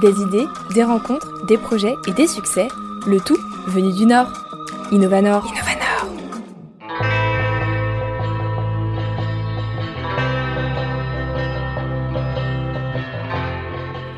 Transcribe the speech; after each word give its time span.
Des 0.00 0.18
idées, 0.22 0.46
des 0.74 0.82
rencontres, 0.82 1.44
des 1.44 1.58
projets 1.58 1.94
et 2.06 2.12
des 2.12 2.26
succès, 2.26 2.68
le 3.06 3.20
tout 3.20 3.36
venu 3.66 3.92
du 3.92 4.06
Nord. 4.06 4.28
Innovanor. 4.90 5.44
Innovanor. 5.46 5.80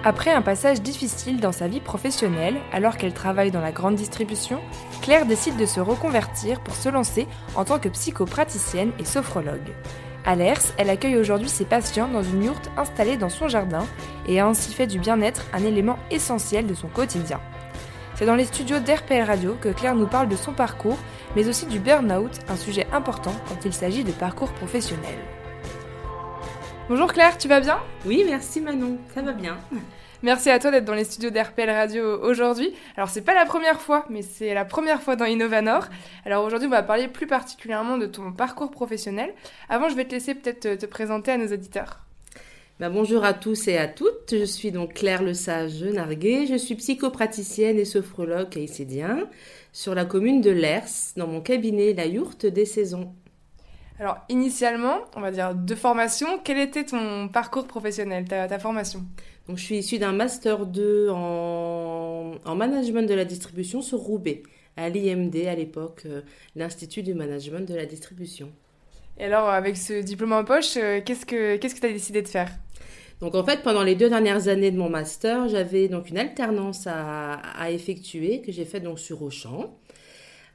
Après 0.05 0.31
un 0.33 0.43
passage 0.43 0.83
difficile 0.83 1.41
dans 1.41 1.53
sa 1.53 1.67
vie 1.67 1.81
professionnelle, 1.81 2.57
alors 2.73 2.97
qu'elle 2.97 3.15
travaille 3.15 3.51
dans 3.51 3.61
la 3.61 3.73
grande 3.73 3.95
distribution, 3.97 4.61
Claire 5.01 5.27
décide 5.27 5.57
de 5.57 5.67
se 5.67 5.81
reconvertir 5.81 6.61
pour 6.61 6.75
se 6.75 6.89
lancer 6.89 7.27
en 7.57 7.65
tant 7.65 7.79
que 7.79 7.89
psychopraticienne 7.89 8.93
et 8.99 9.05
sophrologue. 9.05 9.73
À 10.25 10.37
Lers, 10.37 10.63
elle 10.79 10.89
accueille 10.89 11.17
aujourd'hui 11.17 11.49
ses 11.49 11.65
patients 11.65 12.07
dans 12.07 12.23
une 12.23 12.45
yourte 12.45 12.71
installée 12.77 13.17
dans 13.17 13.29
son 13.29 13.49
jardin 13.49 13.85
et 14.29 14.39
a 14.39 14.47
ainsi 14.47 14.73
fait 14.73 14.87
du 14.87 15.01
bien-être 15.01 15.47
un 15.53 15.65
élément 15.65 15.99
essentiel 16.13 16.65
de 16.69 16.75
son 16.75 16.87
quotidien. 16.87 17.41
C'est 18.15 18.27
dans 18.27 18.37
les 18.37 18.45
studios 18.45 18.79
d'RPL 18.79 19.25
Radio 19.25 19.57
que 19.61 19.71
Claire 19.71 19.97
nous 19.97 20.07
parle 20.07 20.29
de 20.29 20.37
son 20.37 20.53
parcours, 20.53 20.99
mais 21.35 21.49
aussi 21.49 21.67
du 21.67 21.81
burn-out, 21.81 22.39
un 22.49 22.57
sujet 22.57 22.87
important 22.93 23.35
quand 23.49 23.65
il 23.65 23.73
s'agit 23.73 24.05
de 24.05 24.13
parcours 24.13 24.53
professionnel. 24.53 25.19
Bonjour 26.89 27.13
Claire, 27.13 27.37
tu 27.37 27.49
vas 27.49 27.61
bien? 27.61 27.81
Oui, 28.07 28.23
merci 28.25 28.61
Manon, 28.61 28.99
ça 29.13 29.23
va 29.23 29.33
bien. 29.33 29.57
Merci 30.23 30.51
à 30.51 30.61
toi 30.61 30.71
d'être 30.71 30.85
dans 30.85 30.95
les 30.95 31.03
studios 31.03 31.31
d'RPL 31.31 31.69
Radio 31.69 32.23
aujourd'hui. 32.23 32.73
Alors 32.97 33.09
c'est 33.09 33.23
pas 33.23 33.35
la 33.35 33.45
première 33.45 33.81
fois, 33.81 34.07
mais 34.09 34.23
c'est 34.23 34.55
la 34.55 34.65
première 34.65 35.03
fois 35.03 35.17
dans 35.17 35.25
Innovanor. 35.25 35.89
Alors 36.25 36.45
aujourd'hui 36.45 36.69
on 36.69 36.71
va 36.71 36.85
parler 36.85 37.09
plus 37.09 37.27
particulièrement 37.27 37.99
de 37.99 38.07
ton 38.07 38.31
parcours 38.31 38.71
professionnel. 38.71 39.35
Avant 39.69 39.89
je 39.89 39.97
vais 39.97 40.05
te 40.05 40.13
laisser 40.13 40.37
peut-être 40.37 40.79
te, 40.79 40.87
présenter 40.87 41.33
à 41.33 41.39
nos 41.39 41.53
auditeurs. 41.53 41.99
Bah, 42.79 42.89
bonjour 42.89 43.25
à 43.25 43.35
tous 43.35 43.67
et 43.67 43.77
à 43.77 43.89
toutes, 43.89 44.31
je 44.31 44.45
suis 44.45 44.71
donc 44.71 44.95
Claire 44.95 45.25
Le 45.25 45.35
Sage 45.35 45.83
Narguet, 45.83 46.47
je 46.47 46.57
suis 46.57 46.77
psychopraticienne 46.77 47.81
et 47.81 47.85
sophrologue 47.85 48.49
caïcédien 48.49 49.29
sur 49.73 49.93
la 49.97 50.05
commune 50.05 50.41
de 50.41 50.51
Lers, 50.51 51.15
dans 51.17 51.27
mon 51.27 51.41
cabinet 51.41 51.95
La 51.95 52.07
Yourte 52.07 52.47
des 52.47 52.65
Saisons. 52.65 53.13
Alors 53.99 54.19
initialement, 54.29 54.99
on 55.17 55.21
va 55.21 55.31
dire 55.31 55.55
de 55.55 55.75
formation, 55.75 56.41
quel 56.43 56.59
était 56.59 56.85
ton 56.85 57.29
parcours 57.29 57.67
professionnel, 57.67 58.27
ta 58.27 58.59
formation? 58.59 59.05
Donc, 59.49 59.59
je 59.59 59.65
suis 59.65 59.77
issue 59.77 59.99
d'un 59.99 60.13
Master 60.13 60.67
2 60.67 61.09
en, 61.11 62.35
en, 62.45 62.55
management 62.55 63.09
de 63.09 63.15
la 63.15 63.25
distribution 63.25 63.83
sur 63.83 63.99
Roubaix, 63.99 64.43
à 64.77 64.89
l'IMD 64.89 65.35
à 65.49 65.55
l'époque, 65.55 66.03
euh, 66.07 66.23
l'Institut 66.55 67.03
du 67.03 67.15
management 67.15 67.69
de 67.69 67.75
la 67.75 67.85
distribution. 67.85 68.51
Et 69.19 69.25
alors, 69.25 69.49
avec 69.49 69.77
ce 69.77 70.01
diplôme 70.01 70.33
en 70.33 70.45
poche, 70.45 70.77
euh, 70.77 71.01
qu'est-ce 71.05 71.27
que 71.27 71.57
qu'est-ce 71.57 71.75
que 71.75 71.81
tu 71.81 71.87
as 71.87 71.93
décidé 71.93 72.23
de 72.23 72.29
faire? 72.29 72.51
Donc 73.21 73.35
en 73.35 73.45
fait, 73.45 73.63
pendant 73.63 73.83
les 73.83 73.95
deux 73.95 74.09
dernières 74.09 74.49
années 74.49 74.71
de 74.71 74.79
mon 74.79 74.89
master, 74.89 75.49
j'avais 75.49 75.89
donc 75.89 76.09
une 76.09 76.19
alternance 76.19 76.87
à, 76.87 77.35
à 77.35 77.71
effectuer 77.71 78.43
que 78.43 78.51
j'ai 78.51 78.65
faite 78.65 78.83
donc 78.83 78.99
sur 78.99 79.23
Auchan, 79.23 79.77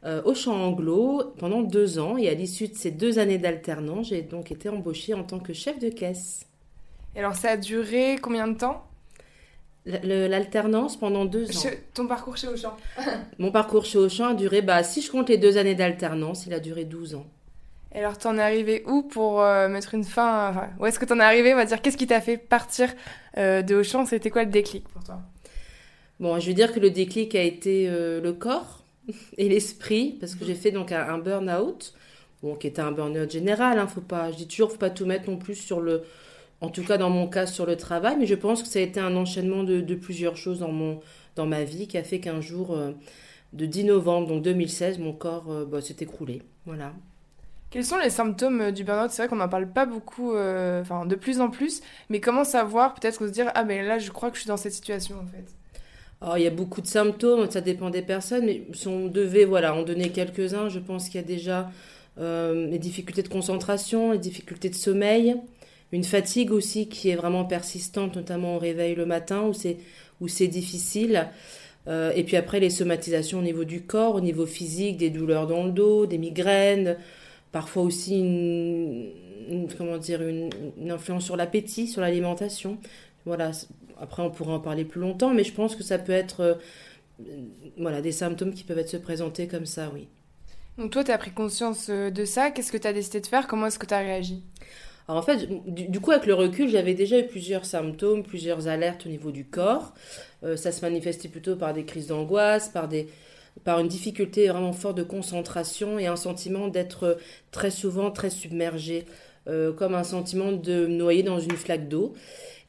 euh, 0.06 0.22
Auchan 0.26 0.54
Anglo 0.54 1.34
pendant 1.38 1.62
deux 1.62 2.00
ans. 2.00 2.18
Et 2.18 2.30
à 2.30 2.34
l'issue 2.34 2.68
de 2.68 2.76
ces 2.76 2.92
deux 2.92 3.20
années 3.20 3.38
d'alternance, 3.38 4.10
j'ai 4.10 4.22
donc 4.22 4.52
été 4.52 4.70
embauchée 4.70 5.14
en 5.14 5.24
tant 5.24 5.40
que 5.40 5.54
chef 5.54 5.80
de 5.80 5.90
caisse. 5.90 6.46
Et 7.16 7.20
alors, 7.20 7.36
ça 7.36 7.52
a 7.52 7.58
duré 7.58 8.18
combien 8.22 8.48
de 8.48 8.58
temps? 8.58 8.84
L'alternance 9.86 10.98
pendant 10.98 11.24
deux 11.24 11.50
ans. 11.50 11.70
ton 11.94 12.08
parcours 12.08 12.36
chez 12.36 12.50
Auchan 12.50 12.76
Mon 13.40 13.52
parcours 13.52 13.86
chez 13.86 13.98
Auchan 13.98 14.26
a 14.28 14.34
duré, 14.34 14.62
bah, 14.62 14.84
si 14.84 15.02
je 15.02 15.10
compte 15.10 15.30
les 15.30 15.38
deux 15.38 15.58
années 15.58 15.76
d'alternance, 15.76 16.46
il 16.46 16.54
a 16.54 16.60
duré 16.60 16.84
12 16.84 17.16
ans. 17.16 17.26
Et 17.96 18.00
alors, 18.00 18.18
t'en 18.18 18.38
es 18.38 18.42
arrivé 18.42 18.84
où 18.86 19.02
pour 19.02 19.42
euh, 19.42 19.70
mettre 19.70 19.94
une 19.96 20.04
fin 20.04 20.70
Où 20.80 20.86
est-ce 20.86 21.00
que 21.00 21.06
t'en 21.06 21.20
es 21.20 21.24
arrivé 21.24 21.54
On 21.54 21.58
va 21.58 21.66
dire, 21.66 21.82
qu'est-ce 21.82 21.98
qui 21.98 22.06
t'a 22.06 22.20
fait 22.20 22.38
partir 22.38 22.90
euh, 23.38 23.62
de 23.62 23.76
Auchan? 23.76 24.06
C'était 24.06 24.30
quoi 24.30 24.44
le 24.44 24.52
déclic 24.52 24.88
pour 24.90 25.04
toi? 25.04 25.20
Bon, 26.20 26.40
je 26.40 26.48
veux 26.48 26.54
dire 26.54 26.74
que 26.74 26.80
le 26.80 26.90
déclic 26.90 27.34
a 27.36 27.42
été 27.42 27.88
euh, 27.88 28.20
le 28.22 28.34
corps 28.34 28.84
et 29.38 29.50
l'esprit, 29.50 30.18
parce 30.20 30.36
que 30.36 30.46
j'ai 30.46 30.56
fait 30.56 30.72
donc 30.72 30.92
un, 30.92 31.18
burn-out, 31.18 31.94
bon, 32.42 32.56
qui 32.56 32.68
était 32.68 32.82
un 32.82 32.92
burn-out 32.92 33.32
général. 33.32 33.80
Hein, 33.80 33.88
faut 33.88 34.02
pas, 34.02 34.32
je 34.32 34.38
dis 34.38 34.48
toujours, 34.48 34.72
faut 34.72 34.78
pas 34.78 34.90
tout 34.90 35.06
mettre 35.06 35.30
non 35.30 35.38
plus 35.38 35.56
sur 35.56 35.82
le 35.82 36.04
en 36.62 36.70
tout 36.70 36.84
cas 36.84 36.98
dans 36.98 37.10
mon 37.10 37.28
cas 37.28 37.46
sur 37.46 37.66
le 37.66 37.78
travail, 37.78 38.16
mais 38.18 38.26
je 38.26 38.36
pense 38.36 38.64
que 38.64 38.70
ça 38.70 38.80
a 38.80 38.82
été 38.82 39.00
un 39.00 39.16
enchaînement 39.16 39.64
de, 39.64 39.96
plusieurs 39.96 40.38
choses 40.38 40.60
dans, 40.60 40.72
mon, 40.72 41.00
dans 41.36 41.46
ma 41.46 41.64
vie 41.64 41.88
qui 41.88 41.98
a 41.98 42.04
fait 42.04 42.20
qu'un 42.20 42.42
jour, 42.42 42.76
euh, 42.76 42.92
de 43.54 43.66
10 43.66 43.86
novembre, 43.86 44.28
donc 44.28 44.42
2016, 44.44 45.00
mon 45.00 45.14
corps 45.14 45.52
euh, 45.52 45.66
bah, 45.66 45.82
s'est 45.82 45.98
écroulé. 46.00 46.42
Voilà. 46.66 46.94
Quels 47.70 47.86
sont 47.86 47.98
les 47.98 48.10
symptômes 48.10 48.62
euh, 48.62 48.72
du 48.72 48.84
burn-out? 48.84 49.12
C'est 49.12 49.22
vrai 49.22 49.30
qu'on 49.30 49.36
n'en 49.36 49.50
parle 49.50 49.68
pas 49.68 49.86
beaucoup, 49.86 50.32
enfin 50.32 51.06
de 51.06 51.16
plus 51.16 51.42
en 51.42 51.50
plus, 51.50 51.82
mais 52.10 52.20
comment 52.20 52.44
savoir, 52.44 52.96
peut-être 52.96 53.20
se 53.20 53.32
dire, 53.32 53.52
ah 53.54 53.64
mais 53.64 53.84
là 53.84 54.00
je 54.00 54.10
crois 54.12 54.30
que 54.32 54.36
je 54.38 54.42
suis 54.42 54.48
dans 54.48 54.58
cette 54.58 54.74
situation 54.74 55.18
en 55.20 55.28
fait 55.28 55.46
il 56.36 56.44
y 56.44 56.48
a 56.48 56.52
beaucoup 56.52 56.82
de 56.82 56.88
symptômes, 56.88 57.50
ça 57.50 57.62
dépend 57.62 57.90
des 57.90 58.02
personnes, 58.02 58.46
mais 58.46 58.64
si 58.74 58.88
on 58.88 59.08
devait 59.08 59.46
voilà, 59.46 59.76
en 59.76 59.84
donner 59.84 60.10
quelques-uns, 60.10 60.70
je 60.70 60.80
pense 60.80 61.10
qu'il 61.10 61.22
y 61.22 61.24
a 61.24 61.28
déjà 61.28 61.70
les 62.20 62.80
difficultés 62.80 63.22
de 63.22 63.28
concentration, 63.28 64.12
les 64.12 64.18
difficultés 64.18 64.70
de 64.70 64.76
sommeil, 64.76 65.36
une 65.92 66.04
fatigue 66.04 66.52
aussi 66.52 66.90
qui 66.90 67.10
est 67.10 67.16
vraiment 67.16 67.46
persistante, 67.46 68.16
notamment 68.16 68.56
au 68.56 68.60
réveil 68.60 68.96
le 68.96 69.06
matin 69.06 69.44
où 69.44 69.54
c'est 69.54 69.78
où 70.20 70.28
c'est 70.28 70.48
difficile. 70.48 71.28
Euh, 71.88 72.12
et 72.16 72.24
puis 72.24 72.36
après 72.36 72.60
les 72.60 72.70
somatisations 72.70 73.40
au 73.40 73.44
niveau 73.44 73.64
du 73.64 73.82
corps, 73.82 74.16
au 74.16 74.22
niveau 74.22 74.46
physique, 74.46 74.98
des 74.98 75.10
douleurs 75.10 75.48
dans 75.48 75.64
le 75.64 75.72
dos, 75.72 76.06
des 76.06 76.18
migraines, 76.18 76.98
parfois 77.52 77.84
aussi 77.84 78.20
une, 78.20 79.68
comment 79.78 79.98
dire 79.98 80.22
une, 80.22 80.50
influence 80.90 81.24
sur 81.26 81.38
l'appétit, 81.38 81.88
sur 81.88 82.02
l'alimentation. 82.02 82.78
Voilà. 83.26 83.52
Après 84.02 84.22
on 84.22 84.30
pourrait 84.30 84.54
en 84.54 84.60
parler 84.60 84.86
plus 84.86 85.02
longtemps, 85.02 85.34
mais 85.34 85.44
je 85.44 85.54
pense 85.54 85.76
que 85.76 85.84
ça 85.84 85.98
peut 85.98 86.12
être 86.12 86.42
euh, 86.42 86.54
voilà 87.78 88.02
des 88.02 88.12
symptômes 88.12 88.54
qui 88.54 88.64
peuvent 88.64 88.80
être 88.80 88.90
se 88.90 88.98
présenter 88.98 89.48
comme 89.48 89.66
ça, 89.66 89.90
oui. 89.94 90.08
Donc 90.78 90.92
toi, 90.92 91.04
tu 91.04 91.12
as 91.12 91.18
pris 91.18 91.32
conscience 91.32 91.88
euh, 91.90 92.12
de 92.12 92.24
ça. 92.24 92.52
Qu'est-ce 92.52 92.72
que 92.72 92.78
tu 92.78 92.88
as 92.88 92.94
décidé 92.94 93.20
de 93.20 93.28
faire? 93.28 93.48
Comment 93.48 93.66
est-ce 93.68 93.80
que 93.80 93.88
tu 93.88 93.94
as 93.94 94.00
réagi? 94.00 94.44
Alors 95.08 95.22
en 95.22 95.26
fait, 95.26 95.48
du, 95.68 96.00
coup, 96.00 96.12
avec 96.12 96.26
le 96.26 96.34
recul, 96.34 96.70
j'avais 96.70 96.94
déjà 96.94 97.18
eu 97.18 97.26
plusieurs 97.26 97.66
symptômes, 97.66 98.24
plusieurs 98.24 98.68
alertes 98.68 99.06
au 99.06 99.10
niveau 99.10 99.32
du 99.32 99.46
corps. 99.46 99.94
Euh, 100.44 100.56
ça 100.58 100.72
se 100.72 100.82
manifestait 100.82 101.30
plutôt 101.30 101.56
par 101.56 101.74
des 101.74 101.86
crises 101.86 102.08
d'angoisse, 102.08 102.70
par, 102.70 102.88
des, 102.88 103.08
par 103.64 103.80
une 103.80 103.88
difficulté 103.88 104.48
vraiment 104.50 104.74
forte 104.74 104.98
de 104.98 105.04
concentration 105.04 105.98
et 105.98 106.08
un 106.08 106.18
sentiment 106.18 106.68
d'être 106.68 107.18
très 107.52 107.72
souvent 107.72 108.12
très 108.12 108.30
submergé, 108.30 109.06
euh, 109.48 109.72
comme 109.72 109.96
un 109.96 110.04
sentiment 110.04 110.52
de 110.52 110.86
me 110.86 110.96
noyer 110.96 111.24
dans 111.24 111.40
une 111.40 111.56
flaque 111.56 111.88
d'eau. 111.88 112.14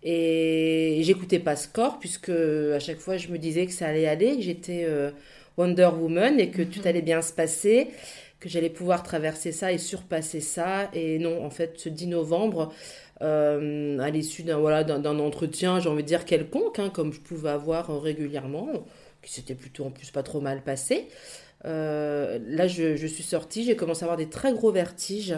Et 0.03 1.01
j'écoutais 1.03 1.39
pas 1.41 1.55
corps, 1.73 1.99
puisque 1.99 2.31
à 2.31 2.79
chaque 2.79 2.99
fois, 2.99 3.17
je 3.17 3.29
me 3.29 3.39
disais 3.39 3.67
que 3.67 3.73
ça 3.73 3.87
allait 3.87 4.07
aller, 4.07 4.37
que 4.37 4.43
j'étais 4.43 4.85
euh, 4.85 5.11
Wonder 5.57 5.91
Woman 5.99 6.39
et 6.39 6.51
que 6.51 6.63
tout 6.63 6.81
mhm. 6.81 6.87
allait 6.87 7.03
bien 7.03 7.23
se 7.23 7.33
passer 7.33 7.89
que 8.41 8.49
j'allais 8.49 8.71
pouvoir 8.71 9.03
traverser 9.03 9.53
ça 9.53 9.73
et 9.73 9.79
surpasser 9.79 10.41
ça. 10.41 10.91
Et 10.93 11.19
non, 11.19 11.45
en 11.45 11.51
fait, 11.51 11.79
ce 11.79 11.89
10 11.89 12.09
novembre, 12.09 12.73
euh, 13.23 13.99
à 13.99 14.11
l'issue 14.11 14.43
d'un 14.43 14.59
voilà, 14.59 14.85
d'un 14.85 15.19
entretien, 15.19 15.81
j'ai 15.81 15.89
envie 15.89 16.03
de 16.03 16.09
dire 16.09 16.25
quelconque, 16.25 16.79
hein, 16.79 16.91
comme 16.91 17.13
je 17.13 17.21
pouvais 17.21 17.51
avoir 17.51 17.91
euh, 17.91 17.99
régulièrement, 17.99 18.69
qui 19.23 19.33
s'était 19.33 19.55
plutôt 19.55 19.85
en 19.85 19.91
plus 19.91 20.11
pas 20.11 20.23
trop 20.23 20.41
mal 20.41 20.63
passé. 20.63 21.09
Euh, 21.65 22.39
là, 22.47 22.69
je, 22.69 22.95
je, 22.97 23.07
suis 23.09 23.25
sortie, 23.25 23.65
j'ai 23.65 23.75
commencé 23.75 24.05
à 24.05 24.05
avoir 24.05 24.17
des 24.17 24.29
très 24.29 24.53
gros 24.53 24.71
vertiges, 24.71 25.35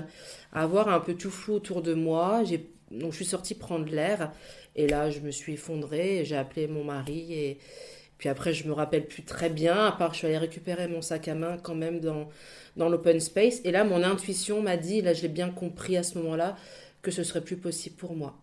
à 0.53 0.63
avoir 0.63 0.89
un 0.89 1.01
peu 1.01 1.15
tout 1.15 1.31
flou 1.31 1.55
autour 1.55 1.81
de 1.81 1.95
moi. 1.95 2.43
Donc, 2.91 3.13
je 3.13 3.17
suis 3.17 3.25
sortie 3.25 3.55
prendre 3.55 3.91
l'air, 3.91 4.33
et 4.77 4.87
là, 4.89 5.11
je 5.11 5.21
me 5.21 5.31
suis 5.31 5.55
effondrée, 5.55 6.25
j'ai 6.25 6.37
appelé 6.37 6.67
mon 6.67 6.85
mari, 6.85 7.33
et 7.33 7.59
puis 8.19 8.29
après, 8.29 8.53
je 8.53 8.67
me 8.69 8.73
rappelle 8.73 9.07
plus 9.07 9.23
très 9.23 9.49
bien, 9.49 9.87
à 9.87 9.93
part 9.93 10.13
je 10.13 10.19
suis 10.19 10.27
allée 10.27 10.39
récupérer 10.39 10.89
mon 10.89 11.03
sac 11.03 11.29
à 11.29 11.35
main 11.35 11.57
quand 11.59 11.75
même 11.75 12.01
dans, 12.01 12.29
dans 12.77 12.89
l'open 12.89 13.21
space. 13.21 13.61
Et 13.65 13.71
là, 13.71 13.85
mon 13.85 14.03
intuition 14.03 14.63
m'a 14.63 14.77
dit, 14.77 15.03
là, 15.03 15.15
je 15.15 15.23
l'ai 15.23 15.29
bien 15.29 15.51
compris 15.51 15.97
à 15.97 16.03
ce 16.03 16.19
moment-là, 16.19 16.57
que 17.03 17.11
ce 17.11 17.23
serait 17.25 17.43
plus 17.43 17.57
possible 17.57 17.97
pour 17.97 18.15
moi. 18.15 18.40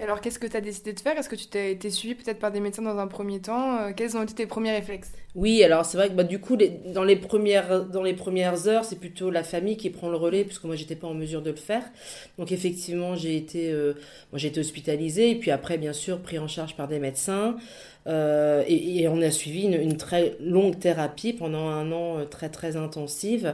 Alors, 0.00 0.20
qu'est-ce 0.20 0.38
que 0.38 0.46
tu 0.46 0.56
as 0.56 0.60
décidé 0.60 0.92
de 0.92 1.00
faire? 1.00 1.18
Est-ce 1.18 1.28
que 1.28 1.34
tu 1.34 1.46
t'es 1.46 1.72
été 1.72 1.90
suivi 1.90 2.14
peut-être 2.14 2.38
par 2.38 2.52
des 2.52 2.60
médecins 2.60 2.82
dans 2.82 2.98
un 2.98 3.08
premier 3.08 3.40
temps? 3.40 3.78
Euh, 3.78 3.90
Quels 3.96 4.16
ont 4.16 4.22
été 4.22 4.32
tes 4.32 4.46
premiers 4.46 4.70
réflexes? 4.70 5.10
Oui, 5.34 5.64
alors 5.64 5.84
c'est 5.84 5.96
vrai 5.96 6.08
que 6.08 6.14
bah, 6.14 6.22
du 6.22 6.38
coup, 6.38 6.56
dans, 6.86 7.02
les 7.02 7.16
premières, 7.16 7.84
dans 7.84 8.04
les 8.04 8.14
premières 8.14 8.68
heures, 8.68 8.84
c'est 8.84 9.00
plutôt 9.00 9.30
la 9.30 9.42
famille 9.42 9.76
qui 9.76 9.90
prend 9.90 10.08
le 10.08 10.16
relais, 10.16 10.44
puisque 10.44 10.62
moi, 10.64 10.76
j'étais 10.76 10.94
pas 10.94 11.08
en 11.08 11.14
mesure 11.14 11.42
de 11.42 11.50
le 11.50 11.56
faire. 11.56 11.82
Donc, 12.38 12.52
effectivement, 12.52 13.16
j'ai 13.16 13.36
été, 13.36 13.72
euh, 13.72 13.94
été 14.36 14.60
hospitalisée, 14.60 15.30
et 15.30 15.34
puis 15.34 15.50
après, 15.50 15.78
bien 15.78 15.92
sûr, 15.92 16.20
pris 16.20 16.38
en 16.38 16.46
charge 16.46 16.76
par 16.76 16.86
des 16.86 17.00
médecins. 17.00 17.56
Euh, 18.06 18.62
et, 18.68 19.08
on 19.08 19.20
a 19.20 19.32
suivi 19.32 19.64
une, 19.64 19.96
très 19.96 20.36
longue 20.40 20.78
thérapie 20.78 21.32
pendant 21.32 21.68
un 21.68 21.90
an 21.90 22.24
très 22.30 22.50
très 22.50 22.76
intensive. 22.76 23.52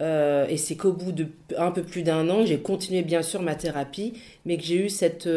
Euh, 0.00 0.46
et 0.48 0.56
c'est 0.56 0.76
qu'au 0.76 0.92
bout 0.92 1.12
de 1.12 1.26
un 1.56 1.70
peu 1.70 1.82
plus 1.82 2.02
d'un 2.02 2.28
an, 2.30 2.44
j'ai 2.46 2.58
continué 2.58 3.02
bien 3.02 3.22
sûr 3.22 3.42
ma 3.42 3.54
thérapie, 3.54 4.14
mais 4.44 4.56
que 4.56 4.62
j'ai 4.62 4.86
eu 4.86 4.88
cette, 4.88 5.28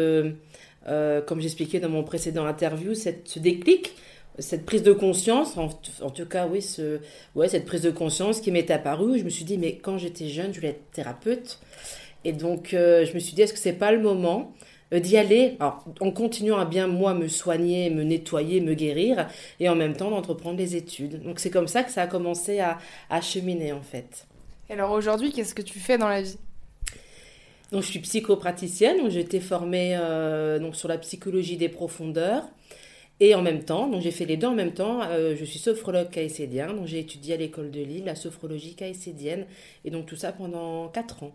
comme 1.26 1.40
j'expliquais 1.40 1.80
dans 1.80 1.88
mon 1.88 2.04
précédent 2.04 2.46
interview, 2.46 2.94
cette, 2.94 3.28
ce 3.28 3.38
déclic, 3.38 3.94
cette 4.38 4.64
prise 4.64 4.82
de 4.82 4.92
conscience, 4.92 5.56
en, 5.58 5.68
tout 6.10 6.26
cas 6.26 6.46
oui, 6.46 6.62
cette 6.62 7.64
prise 7.66 7.82
de 7.82 7.90
conscience 7.90 8.40
qui 8.40 8.50
m'est 8.50 8.70
apparue. 8.70 9.18
Je 9.18 9.24
me 9.24 9.30
suis 9.30 9.44
dit, 9.44 9.58
mais 9.58 9.76
quand 9.76 9.98
j'étais 9.98 10.28
jeune, 10.28 10.52
je 10.52 10.60
voulais 10.60 10.70
être 10.70 10.90
thérapeute. 10.92 11.58
Et 12.24 12.32
donc, 12.32 12.68
je 12.70 13.12
me 13.14 13.18
suis 13.18 13.34
dit, 13.34 13.42
est-ce 13.42 13.52
que 13.52 13.58
c'est 13.58 13.72
pas 13.72 13.92
le 13.92 14.00
moment 14.00 14.54
d'y 15.00 15.16
aller, 15.16 15.56
en 16.00 16.10
continuant 16.10 16.58
à 16.58 16.64
bien 16.64 16.86
moi 16.86 17.14
me 17.14 17.28
soigner, 17.28 17.88
me 17.90 18.02
nettoyer, 18.02 18.60
me 18.60 18.74
guérir, 18.74 19.28
et 19.58 19.68
en 19.68 19.74
même 19.74 19.96
temps 19.96 20.10
d'entreprendre 20.10 20.58
les 20.58 20.76
études. 20.76 21.22
Donc 21.22 21.40
c'est 21.40 21.50
comme 21.50 21.68
ça 21.68 21.82
que 21.82 21.90
ça 21.90 22.02
a 22.02 22.06
commencé 22.06 22.60
à, 22.60 22.78
à 23.08 23.20
cheminer 23.20 23.72
en 23.72 23.80
fait. 23.80 24.26
Alors 24.72 24.92
aujourd'hui, 24.92 25.32
qu'est-ce 25.32 25.54
que 25.54 25.60
tu 25.60 25.78
fais 25.78 25.98
dans 25.98 26.08
la 26.08 26.22
vie? 26.22 26.38
Donc, 27.72 27.82
je 27.82 27.88
suis 27.88 27.98
psychopraticienne, 27.98 28.96
donc 28.98 29.10
j'ai 29.10 29.20
été 29.20 29.38
formée 29.38 29.94
euh, 29.98 30.58
donc, 30.58 30.76
sur 30.76 30.88
la 30.88 30.96
psychologie 30.96 31.58
des 31.58 31.68
profondeurs. 31.68 32.44
Et 33.20 33.34
en 33.34 33.42
même 33.42 33.62
temps, 33.62 33.86
donc 33.86 34.00
j'ai 34.00 34.10
fait 34.10 34.24
les 34.24 34.38
deux 34.38 34.46
en 34.48 34.54
même 34.54 34.72
temps, 34.72 35.02
euh, 35.02 35.36
je 35.38 35.44
suis 35.44 35.58
sophrologue 35.58 36.10
caïcédien, 36.10 36.72
donc 36.72 36.86
j'ai 36.86 36.98
étudié 36.98 37.34
à 37.34 37.36
l'école 37.36 37.70
de 37.70 37.80
Lille 37.80 38.04
la 38.04 38.16
sophrologie 38.16 38.74
caïcédienne, 38.74 39.46
et 39.84 39.90
donc 39.90 40.06
tout 40.06 40.16
ça 40.16 40.32
pendant 40.32 40.88
4 40.88 41.22
ans. 41.22 41.32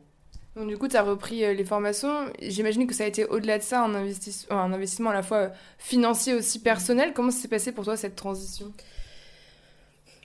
Donc 0.57 0.67
du 0.67 0.77
coup, 0.77 0.87
tu 0.87 0.97
as 0.97 1.03
repris 1.03 1.45
euh, 1.45 1.53
les 1.53 1.63
formations. 1.63 2.25
J'imagine 2.41 2.87
que 2.87 2.95
ça 2.95 3.03
a 3.03 3.07
été 3.07 3.23
au-delà 3.23 3.59
de 3.59 3.63
ça, 3.63 3.83
un, 3.83 3.93
investissement, 3.93 4.57
un 4.57 4.73
investissement 4.73 5.11
à 5.11 5.13
la 5.13 5.23
fois 5.23 5.51
financier 5.77 6.33
aussi 6.33 6.59
personnel. 6.59 7.13
Comment 7.13 7.31
s'est 7.31 7.47
passé 7.47 7.71
pour 7.71 7.85
toi 7.85 7.95
cette 7.95 8.15
transition? 8.15 8.73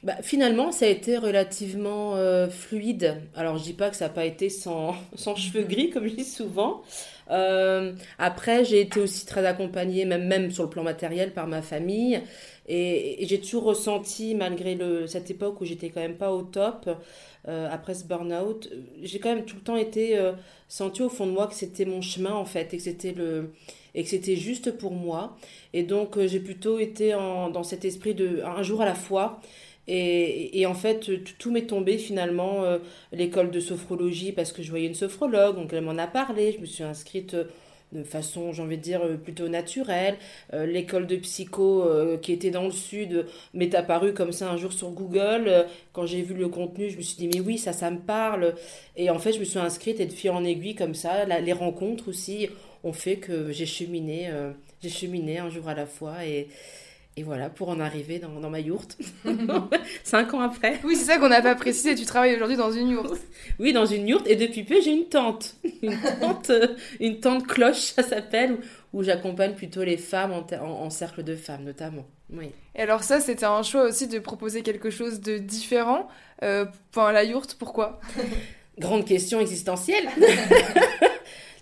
Bah, 0.03 0.17
finalement, 0.21 0.73
ça 0.73 0.87
a 0.87 0.89
été 0.89 1.17
relativement 1.17 2.17
euh, 2.17 2.49
fluide. 2.49 3.23
Alors, 3.37 3.57
je 3.59 3.63
dis 3.63 3.73
pas 3.73 3.89
que 3.89 3.95
ça 3.95 4.07
n'a 4.09 4.13
pas 4.13 4.25
été 4.25 4.49
sans, 4.49 4.97
sans, 5.15 5.37
cheveux 5.37 5.63
gris, 5.63 5.91
comme 5.91 6.09
je 6.09 6.15
dis 6.15 6.25
souvent. 6.25 6.83
Euh, 7.31 7.93
après, 8.19 8.65
j'ai 8.65 8.81
été 8.81 8.99
aussi 8.99 9.27
très 9.27 9.47
accompagnée, 9.47 10.05
même, 10.05 10.27
même 10.27 10.51
sur 10.51 10.65
le 10.65 10.71
plan 10.71 10.83
matériel, 10.83 11.33
par 11.33 11.47
ma 11.47 11.63
famille. 11.63 12.21
Et, 12.67 13.25
j'ai 13.27 13.41
toujours 13.41 13.63
ressenti, 13.63 14.35
malgré 14.35 14.77
cette 15.07 15.31
époque 15.31 15.61
où 15.61 15.65
j'étais 15.65 15.91
quand 15.91 16.01
même 16.01 16.17
pas 16.17 16.33
au 16.33 16.43
top, 16.43 16.91
euh, 17.47 17.69
après 17.71 17.95
ce 17.95 18.05
burn-out, 18.05 18.71
j'ai 19.03 19.21
quand 19.21 19.33
même 19.33 19.45
tout 19.45 19.57
le 19.57 19.63
temps 19.63 19.77
été 19.77 20.19
senti 20.69 21.03
au 21.03 21.09
fond 21.11 21.27
de 21.27 21.33
moi 21.33 21.47
que 21.47 21.55
c'était 21.55 21.85
mon 21.85 22.03
chemin, 22.03 22.33
en 22.35 22.45
fait, 22.45 22.75
et 22.75 22.79
que 22.79 22.83
c'était 22.83 23.13
le 23.13 23.53
et 23.95 24.03
que 24.05 24.09
c'était 24.09 24.37
juste 24.37 24.71
pour 24.79 24.93
moi. 24.93 25.37
Et 25.75 25.83
donc, 25.83 26.19
j'ai 26.19 26.41
plutôt 26.41 26.79
été 26.79 27.11
dans 27.13 27.63
cet 27.63 27.85
esprit 27.85 28.15
de 28.15 28.43
un 28.43 28.63
jour 28.63 28.81
à 28.81 28.87
la 28.87 28.95
fois. 28.95 29.41
Et, 29.89 30.65
en 30.67 30.75
fait, 30.75 31.11
tout 31.39 31.51
m'est 31.51 31.67
tombé 31.67 31.99
finalement, 31.99 32.63
euh, 32.63 32.79
l'école 33.13 33.51
de 33.51 33.61
sophrologie, 33.61 34.33
parce 34.33 34.53
que 34.53 34.63
je 34.63 34.71
voyais 34.71 34.87
une 34.87 34.95
sophrologue, 34.95 35.57
donc 35.57 35.73
elle 35.73 35.83
m'en 35.83 35.99
a 35.99 36.07
parlé, 36.07 36.53
je 36.53 36.61
me 36.61 36.67
suis 36.67 36.85
inscrite 36.85 37.35
euh, 37.35 37.45
de 37.91 38.05
façon, 38.05 38.53
j'ai 38.53 38.63
envie 38.63 38.79
de 38.79 38.83
dire, 38.83 39.03
euh, 39.03 39.17
plutôt 39.17 39.49
naturelle. 39.49 40.17
l'école 40.53 41.07
de 41.07 41.17
psycho 41.17 41.85
qui 42.23 42.33
était 42.33 42.51
dans 42.51 42.65
le 42.65 42.71
sud 42.71 43.27
m'est 43.55 43.75
apparue 43.75 44.15
comme 44.15 44.33
ça 44.33 44.51
un 44.51 44.57
jour 44.57 44.73
sur 44.73 44.91
Google. 44.91 45.67
quand 45.93 46.07
j'ai 46.07 46.23
vu 46.23 46.35
le 46.35 46.49
contenu, 46.49 46.89
je 46.89 46.97
me 46.97 47.03
suis 47.03 47.17
dit, 47.17 47.29
mais 47.29 47.41
oui, 47.41 47.59
ça, 47.59 47.73
ça 47.73 47.91
me 47.91 47.99
parle. 47.99 48.55
Et 48.97 49.11
en 49.11 49.19
fait, 49.19 49.33
je 49.33 49.41
me 49.41 49.45
suis 49.45 49.59
inscrite 49.59 50.01
et 50.01 50.07
de 50.07 50.13
fil 50.13 50.31
en 50.31 50.45
aiguille 50.45 50.75
comme 50.75 50.95
ça. 50.95 51.25
les 51.27 51.53
rencontres 51.53 52.09
aussi 52.09 52.49
ont 52.85 52.93
fait 52.93 53.17
que 53.17 53.53
j'ai 53.53 53.67
cheminé, 53.67 54.31
j'ai 54.83 54.89
cheminé 54.89 55.39
un 55.39 55.51
jour 55.51 55.69
à 55.69 55.75
la 55.75 55.87
fois. 55.87 56.25
Et, 56.25 56.49
et 57.17 57.23
voilà, 57.23 57.51
pour 57.51 57.69
en 57.69 57.79
arriver 57.79 58.19
dans, 58.19 58.41
dans 58.41 58.49
ma 58.49 58.61
yourte, 58.61 58.97
cinq 60.05 60.33
ans 60.33 60.41
après. 60.41 60.81
Oui, 60.83 60.97
c'est 60.97 61.05
ça 61.05 61.19
qu'on 61.19 61.29
n'a 61.29 61.43
pas 61.43 61.55
précisé, 61.55 61.95
tu 61.95 62.07
travailles 62.07 62.35
aujourd'hui 62.35 62.57
dans 62.57 62.73
une 62.73 62.89
yourte. 62.89 63.21
Oui, 63.59 63.73
dans 63.73 63.85
une 63.85 64.09
yourte, 64.09 64.27
et 64.27 64.37
depuis 64.37 64.65
peu, 64.65 64.81
j'ai 64.81 64.93
une 64.93 65.07
tente. 65.07 65.57
Une 65.83 65.99
tente, 66.21 66.51
euh, 66.51 66.69
une 67.01 67.21
tente 67.21 67.47
cloche, 67.47 67.93
ça 67.93 68.03
s'appelle, 68.03 68.59
où, 68.95 69.03
j'accompagne 69.03 69.55
plutôt 69.55 69.85
les 69.85 69.99
femmes 69.99 70.33
en, 70.33 70.47
en, 70.65 70.91
cercle 70.91 71.23
de 71.23 71.37
femmes, 71.37 71.65
notamment. 71.65 72.07
Oui. 72.33 72.51
Et 72.75 72.81
alors 72.81 73.03
ça, 73.03 73.21
c'était 73.21 73.45
un 73.45 73.63
choix 73.63 73.85
aussi 73.85 74.09
de 74.09 74.19
proposer 74.19 74.63
quelque 74.63 74.89
chose 74.89 75.21
de 75.21 75.37
différent 75.37 76.09
euh, 76.43 76.65
pour 76.93 77.05
la 77.05 77.25
yourte, 77.25 77.57
pourquoi? 77.59 78.01
Grande 78.79 79.05
question 79.05 79.39
existentielle 79.39 80.09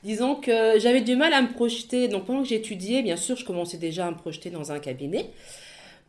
Disons 0.02 0.34
que 0.34 0.78
j'avais 0.78 1.02
du 1.02 1.14
mal 1.14 1.32
à 1.32 1.42
me 1.42 1.48
projeter. 1.48 2.08
Donc 2.08 2.24
pendant 2.24 2.42
que 2.42 2.48
j'étudiais, 2.48 3.02
bien 3.02 3.16
sûr, 3.16 3.36
je 3.36 3.44
commençais 3.44 3.76
déjà 3.76 4.06
à 4.06 4.10
me 4.10 4.16
projeter 4.16 4.50
dans 4.50 4.72
un 4.72 4.78
cabinet, 4.78 5.30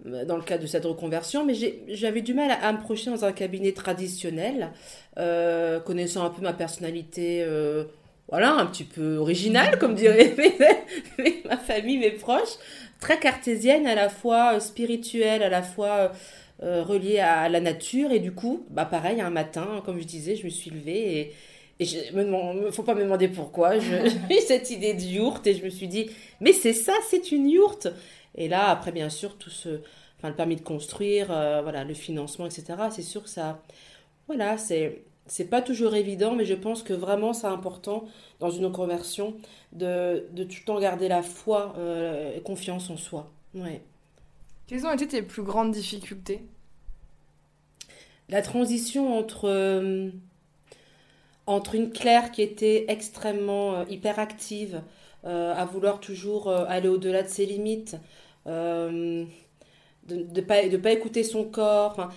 euh, 0.06 0.24
dans 0.24 0.38
le 0.38 0.44
cadre 0.44 0.62
de 0.62 0.68
cette 0.68 0.86
reconversion, 0.86 1.46
mais 1.46 1.54
j'avais 1.90 2.22
du 2.22 2.34
mal 2.34 2.52
à, 2.52 2.72
me 2.72 2.80
projeter 2.80 3.10
dans 3.10 3.26
un 3.26 3.34
cabinet 3.34 3.74
traditionnel, 3.74 4.70
euh, 5.18 5.80
connaissant 5.82 6.24
un 6.24 6.30
peu 6.30 6.42
ma 6.42 6.54
personnalité. 6.54 7.44
Euh, 7.44 7.86
voilà, 8.30 8.54
un 8.54 8.66
petit 8.66 8.86
peu 8.86 9.18
originale, 9.18 9.78
comme 9.78 9.94
dirait 9.94 10.34
ma 11.46 11.58
famille, 11.58 11.98
mes 11.98 12.12
proches, 12.12 12.58
très 13.02 13.20
cartésienne, 13.20 13.86
à 13.86 13.96
la 13.96 14.08
fois 14.08 14.58
spirituelle, 14.62 15.44
à 15.44 15.50
la 15.50 15.62
fois 15.62 16.14
reliée 16.62 17.20
à 17.20 17.50
la 17.50 17.60
nature. 17.60 18.12
Et 18.14 18.20
du 18.20 18.32
coup, 18.32 18.66
bah 18.70 18.86
pareil, 18.86 19.20
un 19.20 19.32
matin, 19.32 19.82
comme 19.86 20.00
je 20.00 20.06
disais, 20.06 20.38
je 20.38 20.46
me 20.46 20.50
suis 20.50 20.70
levée 20.70 21.20
et, 21.20 21.34
et 21.82 21.86
il 21.86 22.16
ne 22.16 22.70
faut 22.70 22.84
pas 22.84 22.94
me 22.94 23.02
demander 23.02 23.28
pourquoi. 23.28 23.80
J'ai 23.80 24.06
eu 24.06 24.40
cette 24.46 24.70
idée 24.70 24.94
de 24.94 25.02
yourte 25.02 25.48
et 25.48 25.56
je 25.56 25.66
me 25.66 25.70
suis 25.70 25.88
dit, 25.88 26.12
mais 26.40 26.54
c'est 26.54 26.74
ça, 26.74 26.94
c'est 27.10 27.32
une 27.32 27.50
yourte. 27.50 27.88
Et 28.36 28.48
là, 28.48 28.70
après, 28.70 28.92
bien 28.92 29.10
sûr, 29.10 29.36
tout 29.36 29.50
ce, 29.50 29.82
enfin, 30.20 30.30
le 30.30 30.36
permis 30.36 30.56
de 30.56 30.62
construire, 30.62 31.32
euh, 31.32 31.64
voilà, 31.64 31.84
le 31.84 31.96
financement, 31.96 32.46
etc. 32.46 32.76
C'est 32.92 33.02
sûr 33.02 33.24
que 33.24 33.30
ça, 33.30 33.64
voilà, 34.28 34.60
c'est, 34.60 35.02
c'est 35.26 35.50
pas 35.50 35.64
toujours 35.64 35.96
évident, 35.96 36.36
mais 36.36 36.46
je 36.46 36.54
pense 36.54 36.84
que 36.84 36.94
vraiment 36.94 37.34
c'est 37.34 37.48
important 37.48 38.06
dans 38.40 38.52
une 38.52 38.72
conversion 38.72 39.36
de, 39.74 40.28
de 40.34 40.44
tout 40.44 40.58
le 40.60 40.66
temps 40.66 40.80
garder 40.80 41.08
la 41.08 41.24
foi 41.24 41.74
euh, 41.80 42.38
et 42.38 42.42
confiance 42.42 42.92
en 42.92 42.98
soi. 42.98 43.32
Ouais. 43.56 43.82
Quelles 44.68 44.86
ont 44.86 44.94
été 44.94 45.08
tes 45.08 45.24
plus 45.24 45.42
grandes 45.42 45.72
difficultés? 45.72 46.44
La 48.30 48.44
transition 48.44 49.18
entre 49.18 49.50
euh, 49.50 50.12
entre 51.48 51.76
une 51.76 51.92
Claire 51.92 52.32
qui 52.32 52.42
était 52.42 52.86
extrêmement 52.88 53.76
euh, 53.76 53.84
hyperactive, 53.90 54.82
euh, 55.26 55.54
à 55.56 55.66
vouloir 55.66 56.00
toujours 56.00 56.50
euh, 56.50 56.66
aller 56.68 56.88
au-delà 56.88 57.24
de 57.24 57.28
ses 57.28 57.46
limites, 57.46 57.98
de 58.46 59.26
ne 60.10 60.42
pas, 60.42 60.92
écouter 60.92 61.24
son 61.24 61.44
corps, 61.44 62.10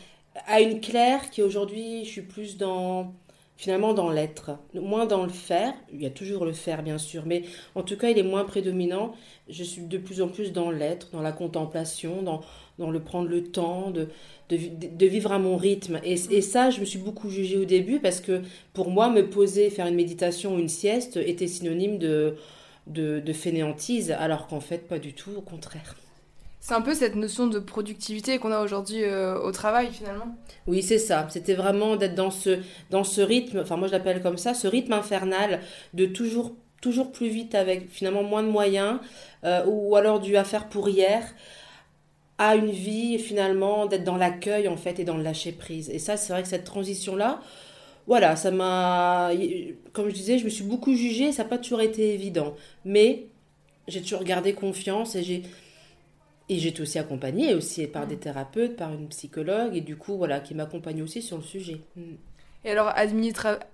à 0.47 0.61
une 0.61 0.81
Claire 0.81 1.31
qui 1.31 1.43
aujourd'hui, 1.43 2.05
je 2.05 2.11
suis 2.11 2.23
plus 2.23 2.57
dans 2.57 3.13
finalement 3.57 3.95
dans 3.95 4.11
l'être, 4.11 4.59
moins 4.75 5.07
dans 5.07 5.23
le 5.23 5.29
faire. 5.29 5.75
Il 5.93 6.03
y 6.03 6.07
a 6.07 6.11
toujours 6.11 6.45
le 6.45 6.53
faire, 6.53 6.83
bien 6.83 6.99
sûr, 6.99 7.23
mais 7.25 7.45
en 7.75 7.83
tout 7.83 7.97
cas, 7.97 8.11
il 8.11 8.19
est 8.19 8.25
moins 8.25 8.45
prédominant. 8.45 9.15
Je 9.49 9.63
suis 9.63 9.83
de 9.83 9.99
plus 9.99 10.23
en 10.23 10.29
plus 10.29 10.53
dans 10.53 10.71
l'être, 10.71 11.11
dans 11.13 11.23
la 11.23 11.33
contemplation, 11.33 12.23
dans, 12.23 12.41
dans 12.79 12.91
le 12.91 13.01
prendre 13.01 13.29
le 13.29 13.45
temps, 13.45 13.91
de, 13.91 14.09
de, 14.51 15.07
vivre 15.07 15.33
à 15.33 15.39
mon 15.39 15.57
rythme. 15.57 16.01
Et, 16.05 16.15
et, 16.31 16.41
ça, 16.41 16.71
je 16.71 16.81
me 16.81 16.85
suis 16.85 16.99
beaucoup 16.99 17.31
jugée 17.31 17.57
au 17.57 17.65
début 17.65 18.01
parce 18.01 18.21
que 18.21 18.43
pour 18.73 18.91
moi, 18.91 19.11
me 19.11 19.29
poser, 19.29 19.71
faire 19.71 19.87
une 19.87 19.95
méditation 19.95 20.57
ou 20.57 20.59
une 20.59 20.69
sieste 20.69 21.17
était 21.17 21.47
synonyme 21.47 21.99
de, 21.99 22.37
de, 22.87 23.21
de 23.21 23.33
fainéantise, 23.33 24.11
alors 24.11 24.47
qu'en 24.47 24.61
fait, 24.61 24.89
pas 24.89 24.99
du 24.99 25.13
tout, 25.13 25.31
au 25.37 25.41
contraire. 25.41 25.95
C'est 26.67 26.73
un 26.73 26.81
peu 26.81 26.95
cette 26.95 27.15
notion 27.15 27.47
de 27.47 27.59
productivité 27.59 28.39
qu'on 28.39 28.51
a 28.51 28.63
aujourd'hui 28.63 29.05
euh, 29.05 29.39
au 29.39 29.53
travail 29.53 29.91
finalement. 29.93 30.35
Oui, 30.67 30.83
c'est 30.83 30.99
ça. 30.99 31.27
C'était 31.29 31.53
vraiment 31.53 31.97
d'être 31.97 32.15
dans 32.15 32.31
ce, 32.31 32.59
dans 32.89 33.05
ce 33.05 33.21
rythme, 33.21 33.59
enfin 33.59 33.77
moi 33.77 33.87
je 33.87 33.93
l'appelle 33.93 34.23
comme 34.23 34.39
ça, 34.39 34.55
ce 34.55 34.67
rythme 34.67 34.95
infernal 34.95 35.61
de 35.93 36.07
toujours, 36.07 36.55
toujours 36.81 37.13
plus 37.13 37.29
vite 37.29 37.55
avec 37.55 37.91
finalement 37.91 38.23
moins 38.23 38.43
de 38.43 38.49
moyens 38.49 38.99
euh, 39.45 39.63
ou 39.67 39.95
alors 39.95 40.21
du 40.21 40.39
à 40.39 40.45
faire 40.45 40.71
pour 40.71 40.89
hier 40.89 41.23
à 42.39 42.57
une 42.57 42.71
vie 42.71 43.19
finalement 43.19 43.87
d'être 43.87 44.05
dans 44.05 44.17
l'accueil 44.17 44.69
en 44.69 44.77
fait 44.77 44.99
et 44.99 45.05
dans 45.05 45.17
le 45.17 45.23
lâcher 45.23 45.53
prise. 45.53 45.91
Et 45.91 45.99
ça, 45.99 46.17
c'est 46.17 46.33
vrai 46.33 46.43
que 46.43 46.49
cette 46.49 46.65
transition 46.65 47.17
là, 47.17 47.41
voilà, 48.07 48.37
ça 48.37 48.51
m'a, 48.51 49.31
comme 49.93 50.09
je 50.09 50.15
disais, 50.15 50.39
je 50.39 50.45
me 50.45 50.51
suis 50.51 50.65
beaucoup 50.65 50.95
jugée, 50.95 51.33
ça 51.33 51.43
n'a 51.43 51.49
pas 51.49 51.59
toujours 51.59 51.81
été 51.81 52.13
évident, 52.13 52.55
mais 52.85 53.27
j'ai 53.89 54.03
toujours 54.03 54.25
gardé 54.25 54.53
confiance 54.53 55.15
et 55.15 55.23
j'ai 55.23 55.43
et 56.51 56.59
j'étais 56.59 56.83
aussi 56.83 56.99
accompagnée 56.99 57.55
aussi 57.55 57.87
par 57.87 58.07
des 58.07 58.19
thérapeutes, 58.19 58.77
par 58.77 58.93
une 58.93 59.09
psychologue 59.09 59.75
et 59.77 59.81
du 59.81 59.97
coup 59.97 60.19
voilà 60.19 60.41
qui 60.41 60.55
m'accompagne 60.55 61.03
aussi 61.03 61.23
sur 61.23 61.39
le 61.39 61.43
sujet. 61.43 61.81
Mm. 61.97 62.03
Et 62.67 62.71
alors 62.71 62.93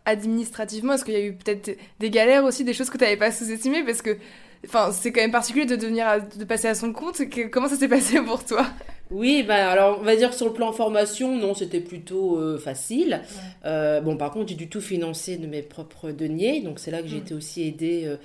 administrativement, 0.05 0.95
est-ce 0.95 1.05
qu'il 1.05 1.15
y 1.15 1.17
a 1.17 1.25
eu 1.25 1.35
peut-être 1.35 1.77
des 2.01 2.11
galères 2.11 2.45
aussi, 2.45 2.65
des 2.65 2.73
choses 2.73 2.91
que 2.91 2.99
tu 2.99 3.05
n'avais 3.05 3.17
pas 3.17 3.31
sous-estimées? 3.31 3.85
Parce 3.85 4.03
que 4.03 4.19
Enfin, 4.67 4.93
c'est 4.93 5.11
quand 5.13 5.21
même 5.21 5.33
particulier 5.33 5.65
de 5.65 5.77
devenir, 5.77 6.07
de 6.37 6.45
passer 6.45 6.69
à 6.69 6.75
son 6.75 6.93
compte. 6.93 7.21
comment 7.51 7.69
ça 7.69 7.77
s'est 7.77 7.89
passé 7.89 8.21
pour 8.21 8.45
toi? 8.45 8.67
Oui, 9.11 9.43
bah 9.43 9.69
alors 9.69 9.99
on 10.01 10.05
va 10.05 10.15
dire 10.15 10.33
sur 10.33 10.47
le 10.47 10.53
plan 10.53 10.71
formation, 10.73 11.37
non, 11.37 11.53
c'était 11.53 11.81
plutôt 11.81 12.39
euh, 12.39 12.59
facile. 12.59 13.23
Euh, 13.65 14.01
bon, 14.01 14.17
par 14.17 14.31
contre, 14.31 14.51
j'ai 14.51 14.55
du 14.55 14.69
tout 14.69 14.81
financé 14.81 15.37
de 15.37 15.49
mes 15.49 15.63
propres 15.63 16.13
deniers, 16.13 16.61
donc 16.61 16.79
c'est 16.79 16.93
là 16.93 17.03
que 17.03 17.09
j'ai 17.09 17.17
mm. 17.17 17.23
été 17.23 17.35
aussi 17.35 17.67
aidée 17.67 18.03
euh, 18.05 18.17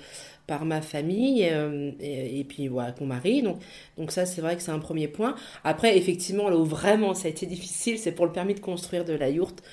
par 0.46 0.64
ma 0.64 0.80
famille 0.80 1.42
et, 2.00 2.44
puis 2.48 2.68
voilà, 2.68 2.94
mon 3.00 3.06
mari. 3.06 3.42
Donc, 3.42 3.58
donc 3.98 4.12
ça, 4.12 4.26
c'est 4.26 4.40
vrai 4.40 4.54
que 4.54 4.62
c'est 4.62 4.70
un 4.70 4.78
premier 4.78 5.08
point. 5.08 5.34
Après, 5.64 5.98
effectivement, 5.98 6.48
là 6.48 6.56
où 6.56 6.64
vraiment 6.64 7.14
ça 7.14 7.26
a 7.26 7.30
été 7.32 7.46
difficile, 7.46 7.98
c'est 7.98 8.12
pour 8.12 8.26
le 8.26 8.32
permis 8.32 8.54
de 8.54 8.60
construire 8.60 9.04
de 9.04 9.12
la 9.12 9.28
yourte. 9.28 9.64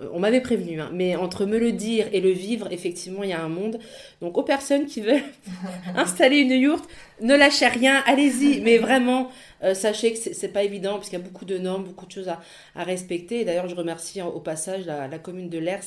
Euh, 0.00 0.08
on 0.12 0.20
m'avait 0.20 0.40
prévenu, 0.40 0.80
hein, 0.80 0.90
mais 0.92 1.16
entre 1.16 1.46
me 1.46 1.58
le 1.58 1.72
dire 1.72 2.08
et 2.12 2.20
le 2.20 2.30
vivre, 2.30 2.68
effectivement, 2.70 3.22
il 3.22 3.30
y 3.30 3.32
a 3.32 3.42
un 3.42 3.48
monde. 3.48 3.78
Donc, 4.20 4.36
aux 4.38 4.42
personnes 4.42 4.86
qui 4.86 5.00
veulent 5.00 5.22
installer 5.96 6.38
une 6.38 6.52
yourte, 6.52 6.88
ne 7.20 7.34
lâchez 7.34 7.66
rien, 7.66 8.02
allez-y. 8.06 8.60
Mais 8.60 8.78
vraiment, 8.78 9.30
euh, 9.62 9.74
sachez 9.74 10.12
que 10.12 10.18
c'est 10.18 10.52
pas 10.52 10.62
évident, 10.62 10.94
parce 10.94 11.08
qu'il 11.08 11.18
y 11.18 11.22
a 11.22 11.24
beaucoup 11.24 11.44
de 11.44 11.58
normes, 11.58 11.84
beaucoup 11.84 12.06
de 12.06 12.12
choses 12.12 12.28
à, 12.28 12.40
respecter. 12.76 13.44
d'ailleurs, 13.44 13.68
je 13.68 13.74
remercie 13.74 14.22
au 14.22 14.40
passage 14.40 14.86
la, 14.86 15.18
commune 15.18 15.48
de 15.48 15.58
Lers, 15.58 15.84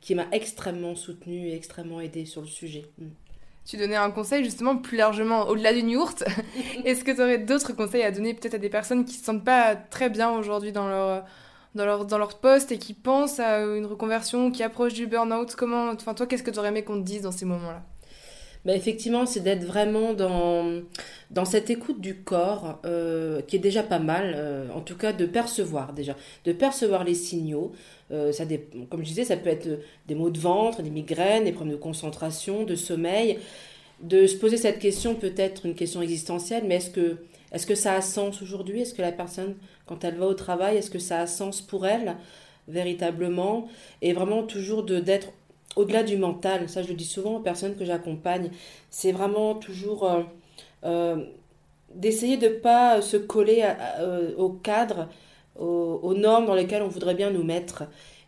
qui 0.00 0.14
m'a 0.14 0.26
extrêmement 0.32 0.94
soutenue 0.94 1.48
et 1.48 1.54
extrêmement 1.54 2.00
aidée 2.00 2.26
sur 2.26 2.42
le 2.42 2.46
sujet. 2.46 2.84
Mm. 2.98 3.06
tu 3.64 3.76
donnais 3.78 3.96
un 3.96 4.10
conseil 4.10 4.44
justement 4.44 4.76
plus 4.76 4.98
largement 4.98 5.48
au-delà 5.48 5.72
d'une 5.72 5.90
yourte. 5.90 6.24
Est-ce 6.84 7.02
que 7.02 7.12
tu 7.12 7.20
aurais 7.22 7.38
d'autres 7.38 7.72
conseils 7.72 8.02
à 8.02 8.10
donner 8.10 8.34
peut-être 8.34 8.54
à 8.54 8.58
des 8.58 8.68
personnes 8.68 9.06
qui 9.06 9.14
ne 9.14 9.18
se 9.18 9.24
sentent 9.24 9.44
pas 9.44 9.74
très 9.74 10.10
bien 10.10 10.30
aujourd'hui 10.30 10.72
dans 10.72 10.86
leur, 10.86 11.24
dans, 11.74 11.84
leur, 11.84 12.04
dans 12.04 12.18
leur 12.18 12.38
poste 12.38 12.72
et 12.72 12.78
qui 12.78 12.94
pensent 12.94 13.40
à 13.40 13.60
une 13.60 13.86
reconversion, 13.86 14.50
qui 14.50 14.62
approche 14.62 14.94
du 14.94 15.06
burn-out 15.06 15.54
Comment, 15.56 15.90
enfin, 15.90 16.14
toi, 16.14 16.26
qu'est-ce 16.26 16.42
que 16.42 16.50
tu 16.50 16.58
aurais 16.58 16.68
aimé 16.68 16.82
qu'on 16.82 17.00
te 17.00 17.06
dise 17.06 17.22
dans 17.22 17.32
ces 17.32 17.44
moments-là? 17.44 17.82
Bah, 18.64 18.74
effectivement, 18.74 19.26
c'est 19.26 19.40
d'être 19.40 19.64
vraiment 19.64 20.14
dans, 20.14 20.80
dans 21.30 21.44
cette 21.44 21.68
écoute 21.68 22.00
du 22.00 22.22
corps, 22.22 22.80
euh, 22.86 23.42
qui 23.42 23.56
est 23.56 23.58
déjà 23.58 23.82
pas 23.82 23.98
mal, 23.98 24.32
euh, 24.34 24.68
en 24.74 24.80
tout 24.80 24.96
cas 24.96 25.12
de 25.12 25.26
percevoir 25.26 25.92
déjà, 25.92 26.16
de 26.46 26.52
percevoir 26.52 27.04
les 27.04 27.14
signaux. 27.14 27.72
Euh, 28.10 28.32
ça 28.32 28.44
comme 28.90 29.00
je 29.00 29.08
disais, 29.08 29.24
ça 29.24 29.36
peut 29.36 29.50
être 29.50 29.68
des 30.06 30.14
maux 30.14 30.30
de 30.30 30.38
ventre, 30.38 30.82
des 30.82 30.90
migraines, 30.90 31.44
des 31.44 31.52
problèmes 31.52 31.76
de 31.76 31.80
concentration, 31.80 32.64
de 32.64 32.74
sommeil. 32.74 33.38
De 34.00 34.26
se 34.26 34.36
poser 34.36 34.56
cette 34.56 34.78
question, 34.78 35.14
peut-être 35.14 35.66
une 35.66 35.74
question 35.74 36.00
existentielle, 36.02 36.64
mais 36.66 36.76
est-ce 36.76 36.90
que, 36.90 37.18
est-ce 37.52 37.66
que 37.66 37.74
ça 37.74 37.94
a 37.94 38.00
sens 38.00 38.40
aujourd'hui? 38.42 38.80
Est-ce 38.80 38.94
que 38.94 39.02
la 39.02 39.12
personne, 39.12 39.56
quand 39.86 40.04
elle 40.04 40.16
va 40.16 40.26
au 40.26 40.34
travail, 40.34 40.76
est-ce 40.76 40.90
que 40.90 40.98
ça 40.98 41.20
a 41.20 41.26
sens 41.26 41.60
pour 41.60 41.86
elle 41.86 42.16
véritablement? 42.68 43.68
Et 44.02 44.12
vraiment 44.12 44.42
toujours 44.42 44.82
de, 44.82 45.00
d'être 45.00 45.28
au-delà 45.76 46.02
du 46.02 46.16
mental, 46.16 46.68
ça 46.68 46.82
je 46.82 46.88
le 46.88 46.94
dis 46.94 47.04
souvent 47.04 47.36
aux 47.36 47.40
personnes 47.40 47.76
que 47.76 47.84
j'accompagne, 47.84 48.50
c'est 48.90 49.12
vraiment 49.12 49.54
toujours 49.54 50.04
euh, 50.04 50.22
euh, 50.84 51.24
d'essayer 51.94 52.36
de 52.36 52.48
ne 52.48 52.54
pas 52.54 53.02
se 53.02 53.16
coller 53.16 53.64
euh, 54.00 54.34
au 54.36 54.50
cadre, 54.50 55.08
aux, 55.58 56.14
normes 56.14 56.46
dans 56.46 56.54
lesquelles 56.54 56.82
on 56.82 56.88
voudrait 56.88 57.14
bien 57.14 57.30
nous 57.30 57.44
mettre. 57.44 57.84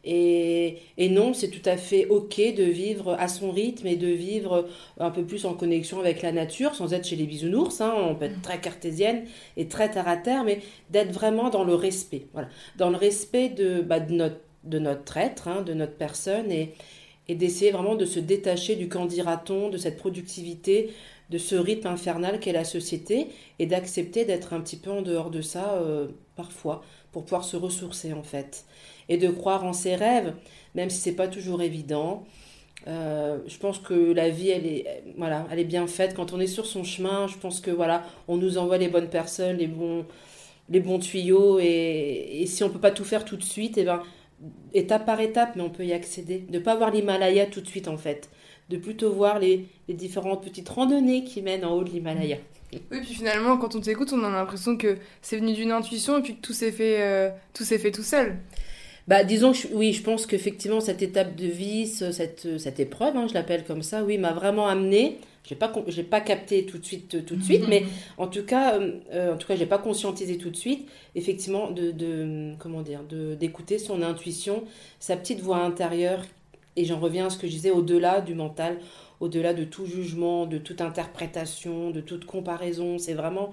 Et, 0.08 0.78
non, 1.10 1.34
c'est 1.34 1.48
tout 1.48 1.68
à 1.68 1.76
fait 1.76 2.06
ok 2.06 2.40
de 2.56 2.62
vivre 2.62 3.16
à 3.18 3.26
son 3.26 3.50
rythme 3.50 3.88
et 3.88 3.96
de 3.96 4.06
vivre 4.06 4.68
un 4.98 5.10
peu 5.10 5.24
plus 5.24 5.44
en 5.44 5.54
connexion 5.54 5.98
avec 5.98 6.22
la 6.22 6.30
nature, 6.30 6.74
sans 6.76 6.94
être 6.94 7.06
chez 7.06 7.16
les 7.16 7.26
bisounours. 7.26 7.80
Hein. 7.80 7.92
on 7.98 8.14
peut 8.14 8.26
être 8.26 8.40
très 8.40 8.60
cartésienne 8.60 9.24
et 9.56 9.66
très 9.66 9.90
terre 9.90 10.08
à 10.08 10.16
terre, 10.16 10.44
mais 10.44 10.60
d'être 10.90 11.12
vraiment 11.12 11.50
dans 11.50 11.64
le 11.64 11.74
respect. 11.74 12.26
Voilà. 12.32 12.48
Dans 12.76 12.90
le 12.90 12.96
respect 12.96 13.48
de, 13.48 13.80
bah, 13.80 13.98
notre, 14.00 15.16
être, 15.16 15.48
hein, 15.48 15.62
de 15.62 15.74
notre 15.74 15.94
personne. 15.94 16.52
Et, 16.52 16.74
et 17.28 17.34
d'essayer 17.34 17.72
vraiment 17.72 17.96
de 17.96 18.04
se 18.04 18.20
détacher 18.20 18.76
du 18.76 18.88
candidaton, 18.88 19.68
de 19.68 19.78
cette 19.78 19.96
productivité, 19.96 20.90
de 21.30 21.38
ce 21.38 21.56
rythme 21.56 21.88
infernal 21.88 22.38
qu'est 22.40 22.52
la 22.52 22.64
société, 22.64 23.28
et 23.58 23.66
d'accepter 23.66 24.24
d'être 24.24 24.52
un 24.52 24.60
petit 24.60 24.76
peu 24.76 24.90
en 24.90 25.02
dehors 25.02 25.30
de 25.30 25.40
ça 25.40 25.74
euh, 25.74 26.08
parfois, 26.36 26.82
pour 27.12 27.24
pouvoir 27.24 27.44
se 27.44 27.56
ressourcer 27.56 28.12
en 28.12 28.22
fait. 28.22 28.64
Et 29.08 29.16
de 29.16 29.28
croire 29.28 29.64
en 29.64 29.72
ses 29.72 29.96
rêves, 29.96 30.34
même 30.74 30.90
si 30.90 30.98
c'est 30.98 31.16
pas 31.16 31.28
toujours 31.28 31.62
évident. 31.62 32.24
Euh, 32.88 33.38
je 33.46 33.58
pense 33.58 33.78
que 33.78 33.94
la 33.94 34.28
vie, 34.28 34.50
elle 34.50 34.66
est, 34.66 35.02
voilà, 35.16 35.46
elle 35.50 35.58
est 35.58 35.64
bien 35.64 35.86
faite. 35.86 36.14
Quand 36.14 36.32
on 36.32 36.40
est 36.40 36.46
sur 36.46 36.66
son 36.66 36.84
chemin, 36.84 37.26
je 37.26 37.36
pense 37.36 37.60
que 37.60 37.70
voilà, 37.70 38.04
on 38.28 38.36
nous 38.36 38.58
envoie 38.58 38.78
les 38.78 38.88
bonnes 38.88 39.08
personnes, 39.08 39.56
les 39.56 39.66
bons, 39.66 40.04
les 40.68 40.80
bons 40.80 40.98
tuyaux. 40.98 41.58
Et, 41.58 42.42
et 42.42 42.46
si 42.46 42.62
on 42.62 42.70
peut 42.70 42.78
pas 42.78 42.90
tout 42.92 43.04
faire 43.04 43.24
tout 43.24 43.36
de 43.36 43.42
suite, 43.42 43.78
et 43.78 43.82
eh 43.82 43.84
ben, 43.84 44.02
étape 44.74 45.06
par 45.06 45.20
étape, 45.20 45.56
mais 45.56 45.62
on 45.62 45.70
peut 45.70 45.84
y 45.84 45.92
accéder. 45.92 46.40
De 46.48 46.58
ne 46.58 46.62
pas 46.62 46.76
voir 46.76 46.90
l'Himalaya 46.90 47.46
tout 47.46 47.60
de 47.60 47.66
suite, 47.66 47.88
en 47.88 47.96
fait. 47.96 48.28
De 48.68 48.76
plutôt 48.76 49.12
voir 49.12 49.38
les, 49.38 49.68
différentes 49.88 50.42
petites 50.42 50.68
randonnées 50.68 51.24
qui 51.24 51.42
mènent 51.42 51.64
en 51.64 51.72
haut 51.72 51.84
de 51.84 51.90
l'Himalaya. 51.90 52.38
Oui, 52.72 52.80
puis 53.00 53.14
finalement, 53.14 53.56
quand 53.58 53.76
on 53.76 53.80
t'écoute, 53.80 54.12
on 54.12 54.24
a 54.24 54.30
l'impression 54.30 54.76
que 54.76 54.98
c'est 55.22 55.36
venu 55.36 55.52
d'une 55.52 55.70
intuition 55.70 56.18
et 56.18 56.22
puis 56.22 56.36
que 56.36 56.40
tout 56.40 56.52
s'est 56.52 56.72
fait, 56.72 57.00
euh, 57.00 57.30
tout 57.54 57.64
s'est 57.64 57.78
fait 57.78 57.92
tout 57.92 58.02
seul. 58.02 58.36
Bah, 59.06 59.22
disons 59.22 59.52
que 59.52 59.68
oui, 59.72 59.92
je 59.92 60.02
pense 60.02 60.26
qu'effectivement, 60.26 60.80
cette 60.80 61.00
étape 61.00 61.36
de 61.36 61.46
vie, 61.46 61.86
cette, 61.86 62.58
cette 62.58 62.80
épreuve, 62.80 63.16
hein, 63.16 63.26
je 63.28 63.34
l'appelle 63.34 63.64
comme 63.64 63.82
ça, 63.82 64.02
oui, 64.02 64.18
m'a 64.18 64.32
vraiment 64.32 64.66
amené 64.66 65.18
je 65.48 65.54
n'ai 65.54 65.58
pas, 65.58 65.72
pas 66.10 66.20
capté 66.20 66.66
tout 66.66 66.78
de 66.78 66.84
suite, 66.84 67.24
tout 67.24 67.36
de 67.36 67.42
suite, 67.42 67.68
mais 67.68 67.84
en 68.18 68.26
tout 68.26 68.42
cas, 68.42 68.78
euh, 69.12 69.34
en 69.34 69.36
tout 69.36 69.46
cas, 69.46 69.54
j'ai 69.54 69.66
pas 69.66 69.78
conscientisé 69.78 70.38
tout 70.38 70.50
de 70.50 70.56
suite, 70.56 70.88
effectivement, 71.14 71.70
de, 71.70 71.92
de 71.92 72.54
comment 72.58 72.82
dire, 72.82 73.02
d'écouter 73.38 73.78
son 73.78 74.02
intuition, 74.02 74.64
sa 74.98 75.16
petite 75.16 75.40
voix 75.40 75.58
intérieure, 75.58 76.24
et 76.76 76.84
j'en 76.84 76.98
reviens 76.98 77.26
à 77.26 77.30
ce 77.30 77.38
que 77.38 77.46
je 77.46 77.52
disais, 77.52 77.70
au-delà 77.70 78.20
du 78.20 78.34
mental, 78.34 78.78
au-delà 79.20 79.54
de 79.54 79.64
tout 79.64 79.86
jugement, 79.86 80.46
de 80.46 80.58
toute 80.58 80.80
interprétation, 80.80 81.90
de 81.90 82.00
toute 82.00 82.26
comparaison, 82.26 82.98
c'est 82.98 83.14
vraiment 83.14 83.52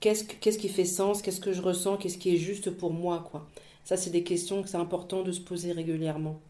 qu'est-ce, 0.00 0.24
qui 0.24 0.68
fait 0.68 0.84
sens, 0.84 1.22
qu'est-ce 1.22 1.40
que 1.40 1.52
je 1.52 1.62
ressens, 1.62 1.96
qu'est-ce 1.96 2.18
qui 2.18 2.34
est 2.34 2.38
juste 2.38 2.70
pour 2.70 2.92
moi, 2.92 3.26
quoi. 3.30 3.46
Ça, 3.84 3.96
c'est 3.96 4.10
des 4.10 4.22
questions 4.22 4.62
que 4.62 4.68
c'est 4.68 4.78
important 4.78 5.22
de 5.22 5.32
se 5.32 5.40
poser 5.40 5.72
régulièrement. 5.72 6.40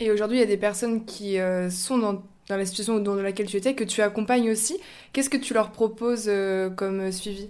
Et 0.00 0.10
aujourd'hui, 0.10 0.38
il 0.38 0.40
y 0.40 0.44
a 0.44 0.46
des 0.46 0.56
personnes 0.56 1.04
qui 1.04 1.38
euh, 1.38 1.70
sont 1.70 1.98
dans 1.98 2.22
dans 2.48 2.56
la 2.56 2.64
situation 2.64 2.98
dans 2.98 3.14
laquelle 3.14 3.46
tu 3.46 3.56
étais, 3.56 3.74
que 3.74 3.84
tu 3.84 4.02
accompagnes 4.02 4.50
aussi. 4.50 4.78
Qu'est-ce 5.12 5.30
que 5.30 5.36
tu 5.36 5.54
leur 5.54 5.70
proposes 5.70 6.28
euh, 6.28 6.70
comme 6.70 7.12
suivi? 7.12 7.48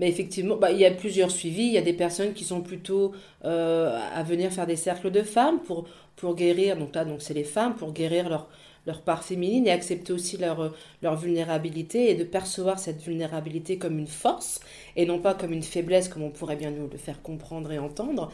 Mais 0.00 0.08
effectivement, 0.08 0.56
bah, 0.56 0.72
il 0.72 0.78
y 0.78 0.84
a 0.84 0.90
plusieurs 0.90 1.30
suivis. 1.30 1.64
Il 1.64 1.72
y 1.72 1.78
a 1.78 1.82
des 1.82 1.92
personnes 1.92 2.32
qui 2.32 2.44
sont 2.44 2.60
plutôt 2.60 3.12
euh, 3.44 3.98
à 4.14 4.22
venir 4.22 4.52
faire 4.52 4.66
des 4.66 4.76
cercles 4.76 5.10
de 5.10 5.22
femmes 5.22 5.60
pour, 5.60 5.86
pour 6.16 6.34
guérir. 6.34 6.76
Donc 6.76 6.94
là, 6.94 7.04
donc 7.04 7.22
c'est 7.22 7.34
les 7.34 7.44
femmes 7.44 7.74
pour 7.74 7.92
guérir 7.92 8.28
leur, 8.28 8.48
leur 8.86 9.02
part 9.02 9.24
féminine 9.24 9.66
et 9.66 9.70
accepter 9.70 10.12
aussi 10.12 10.36
leur, 10.36 10.74
leur 11.02 11.16
vulnérabilité 11.16 12.10
et 12.10 12.14
de 12.14 12.24
percevoir 12.24 12.78
cette 12.78 13.02
vulnérabilité 13.02 13.78
comme 13.78 13.98
une 13.98 14.06
force 14.06 14.60
et 14.96 15.06
non 15.06 15.18
pas 15.18 15.34
comme 15.34 15.52
une 15.52 15.62
faiblesse 15.62 16.08
comme 16.08 16.22
on 16.22 16.30
pourrait 16.30 16.56
bien 16.56 16.70
nous 16.70 16.88
le 16.90 16.98
faire 16.98 17.22
comprendre 17.22 17.70
et 17.72 17.78
entendre. 17.78 18.30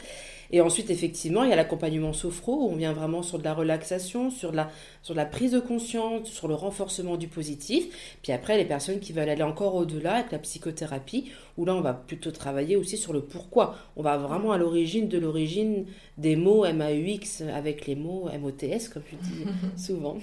Et 0.51 0.59
ensuite, 0.59 0.89
effectivement, 0.89 1.43
il 1.43 1.49
y 1.49 1.53
a 1.53 1.55
l'accompagnement 1.55 2.11
sophro, 2.11 2.65
où 2.65 2.69
on 2.71 2.75
vient 2.75 2.93
vraiment 2.93 3.23
sur 3.23 3.39
de 3.39 3.43
la 3.43 3.53
relaxation, 3.53 4.29
sur 4.29 4.51
de 4.51 4.57
la, 4.57 4.69
sur 5.01 5.15
la 5.15 5.25
prise 5.25 5.51
de 5.51 5.59
conscience, 5.59 6.27
sur 6.27 6.47
le 6.47 6.55
renforcement 6.55 7.15
du 7.15 7.27
positif. 7.27 8.17
Puis 8.21 8.33
après, 8.33 8.57
les 8.57 8.65
personnes 8.65 8.99
qui 8.99 9.13
veulent 9.13 9.29
aller 9.29 9.43
encore 9.43 9.75
au-delà 9.75 10.15
avec 10.15 10.31
la 10.31 10.39
psychothérapie, 10.39 11.31
où 11.57 11.65
là, 11.65 11.73
on 11.73 11.81
va 11.81 11.93
plutôt 11.93 12.31
travailler 12.31 12.75
aussi 12.75 12.97
sur 12.97 13.13
le 13.13 13.21
pourquoi. 13.21 13.75
On 13.95 14.03
va 14.03 14.17
vraiment 14.17 14.51
à 14.51 14.57
l'origine 14.57 15.07
de 15.07 15.17
l'origine 15.17 15.85
des 16.17 16.35
mots 16.35 16.65
MAUX 16.65 17.43
avec 17.53 17.87
les 17.87 17.95
mots 17.95 18.29
MOTS, 18.39 18.89
comme 18.93 19.03
tu 19.03 19.15
dis 19.15 19.45
souvent. 19.81 20.17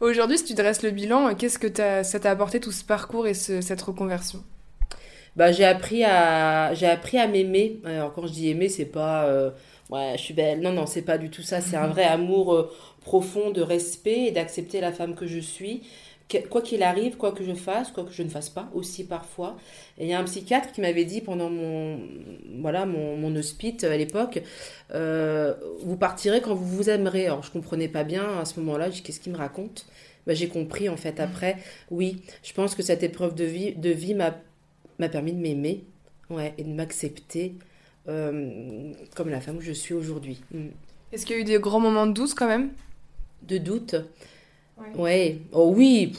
Aujourd'hui, 0.00 0.38
si 0.38 0.44
tu 0.44 0.54
dresses 0.54 0.82
le 0.82 0.92
bilan, 0.92 1.34
qu'est-ce 1.34 1.58
que 1.58 1.68
ça 2.02 2.20
t'a 2.20 2.30
apporté 2.30 2.58
tout 2.58 2.72
ce 2.72 2.84
parcours 2.84 3.26
et 3.26 3.34
cette 3.34 3.82
reconversion? 3.82 4.42
Bah, 5.36 5.52
j'ai 5.52 5.64
appris 5.64 6.04
à 6.04 6.74
j'ai 6.74 6.86
appris 6.86 7.18
à 7.18 7.26
m'aimer. 7.26 7.80
Alors 7.84 8.12
quand 8.12 8.26
je 8.26 8.32
dis 8.32 8.48
aimer, 8.48 8.68
c'est 8.68 8.84
pas 8.84 9.24
euh, 9.26 9.50
ouais, 9.90 10.12
je 10.16 10.22
suis 10.22 10.34
belle. 10.34 10.60
Non 10.60 10.72
non, 10.72 10.86
c'est 10.86 11.02
pas 11.02 11.18
du 11.18 11.30
tout 11.30 11.42
ça, 11.42 11.60
c'est 11.60 11.76
un 11.76 11.88
vrai 11.88 12.04
amour 12.04 12.52
euh, 12.54 12.70
profond 13.00 13.50
de 13.50 13.62
respect 13.62 14.26
et 14.26 14.30
d'accepter 14.32 14.80
la 14.80 14.92
femme 14.92 15.14
que 15.14 15.26
je 15.26 15.38
suis. 15.38 15.82
Quoi 16.48 16.62
qu'il 16.62 16.84
arrive, 16.84 17.16
quoi 17.16 17.32
que 17.32 17.42
je 17.42 17.54
fasse, 17.54 17.90
quoi 17.90 18.04
que 18.04 18.12
je 18.12 18.22
ne 18.22 18.28
fasse 18.28 18.50
pas 18.50 18.70
aussi 18.72 19.04
parfois. 19.04 19.56
Et 19.98 20.04
il 20.04 20.08
y 20.08 20.12
a 20.14 20.18
un 20.20 20.24
psychiatre 20.24 20.70
qui 20.70 20.80
m'avait 20.80 21.04
dit 21.04 21.20
pendant 21.20 21.50
mon 21.50 21.98
voilà 22.60 22.86
mon, 22.86 23.16
mon 23.16 23.34
à 23.34 23.96
l'époque, 23.96 24.40
euh, 24.94 25.54
vous 25.82 25.96
partirez 25.96 26.40
quand 26.40 26.54
vous 26.54 26.66
vous 26.66 26.88
aimerez. 26.88 27.26
Alors 27.26 27.42
je 27.42 27.50
comprenais 27.50 27.88
pas 27.88 28.04
bien 28.04 28.38
à 28.38 28.44
ce 28.44 28.60
moment-là, 28.60 28.90
qu'est-ce 28.90 29.18
qu'il 29.18 29.32
me 29.32 29.38
raconte? 29.38 29.86
Bah, 30.26 30.34
j'ai 30.34 30.48
compris 30.48 30.88
en 30.88 30.96
fait 30.96 31.18
après. 31.18 31.56
Oui, 31.90 32.22
je 32.44 32.52
pense 32.52 32.76
que 32.76 32.82
cette 32.82 33.02
épreuve 33.02 33.34
de 33.34 33.44
vie 33.44 33.74
de 33.74 33.90
vie 33.90 34.14
m'a 34.14 34.36
m'a 35.00 35.08
permis 35.08 35.32
de 35.32 35.38
m'aimer 35.38 35.84
ouais, 36.28 36.54
et 36.58 36.64
de 36.64 36.70
m'accepter 36.70 37.54
euh, 38.08 38.92
comme 39.16 39.28
la 39.28 39.40
femme 39.40 39.58
que 39.58 39.64
je 39.64 39.72
suis 39.72 39.94
aujourd'hui. 39.94 40.40
Mm. 40.52 40.68
Est-ce 41.12 41.26
qu'il 41.26 41.36
y 41.36 41.38
a 41.38 41.42
eu 41.42 41.44
des 41.44 41.58
grands 41.58 41.80
moments 41.80 42.06
de 42.06 42.12
doute 42.12 42.34
quand 42.34 42.46
même? 42.46 42.70
De 43.42 43.58
doute? 43.58 43.96
Ouais. 44.96 45.38
Oh 45.52 45.72
oui, 45.76 46.12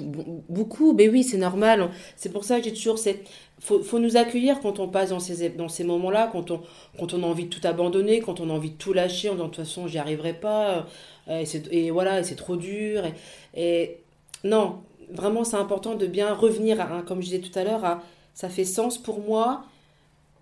beaucoup. 0.47 0.93
Mais 0.93 1.09
oui, 1.09 1.23
c'est 1.23 1.37
normal. 1.37 1.89
C'est 2.15 2.31
pour 2.31 2.43
ça 2.43 2.59
que 2.59 2.65
j'ai 2.65 2.73
toujours 2.73 2.99
cette. 2.99 3.27
Faut, 3.59 3.81
faut 3.81 3.99
nous 3.99 4.17
accueillir 4.17 4.59
quand 4.59 4.79
on 4.79 4.87
passe 4.87 5.09
dans 5.09 5.19
ces, 5.19 5.49
dans 5.49 5.69
ces 5.69 5.83
moments-là, 5.83 6.29
quand 6.31 6.51
on, 6.51 6.61
quand 6.99 7.13
on 7.13 7.23
a 7.23 7.25
envie 7.25 7.45
de 7.45 7.49
tout 7.49 7.65
abandonner, 7.67 8.19
quand 8.19 8.39
on 8.39 8.49
a 8.49 8.53
envie 8.53 8.71
de 8.71 8.75
tout 8.75 8.93
lâcher, 8.93 9.29
en 9.29 9.33
disant 9.33 9.45
de 9.45 9.49
toute 9.49 9.65
façon, 9.65 9.87
j'y 9.87 9.97
arriverai 9.97 10.33
pas. 10.33 10.87
Euh, 11.27 11.43
et, 11.71 11.85
et 11.85 11.91
voilà, 11.91 12.23
c'est 12.23 12.35
trop 12.35 12.55
dur. 12.55 13.03
Et, 13.05 13.13
et, 13.55 13.97
non, 14.43 14.81
vraiment, 15.11 15.43
c'est 15.43 15.57
important 15.57 15.95
de 15.95 16.05
bien 16.05 16.33
revenir, 16.33 16.81
à, 16.81 17.01
comme 17.01 17.21
je 17.21 17.27
disais 17.27 17.39
tout 17.39 17.57
à 17.57 17.63
l'heure, 17.63 17.83
à 17.85 18.03
ça 18.41 18.49
fait 18.49 18.65
sens 18.65 18.97
pour 18.97 19.19
moi. 19.21 19.65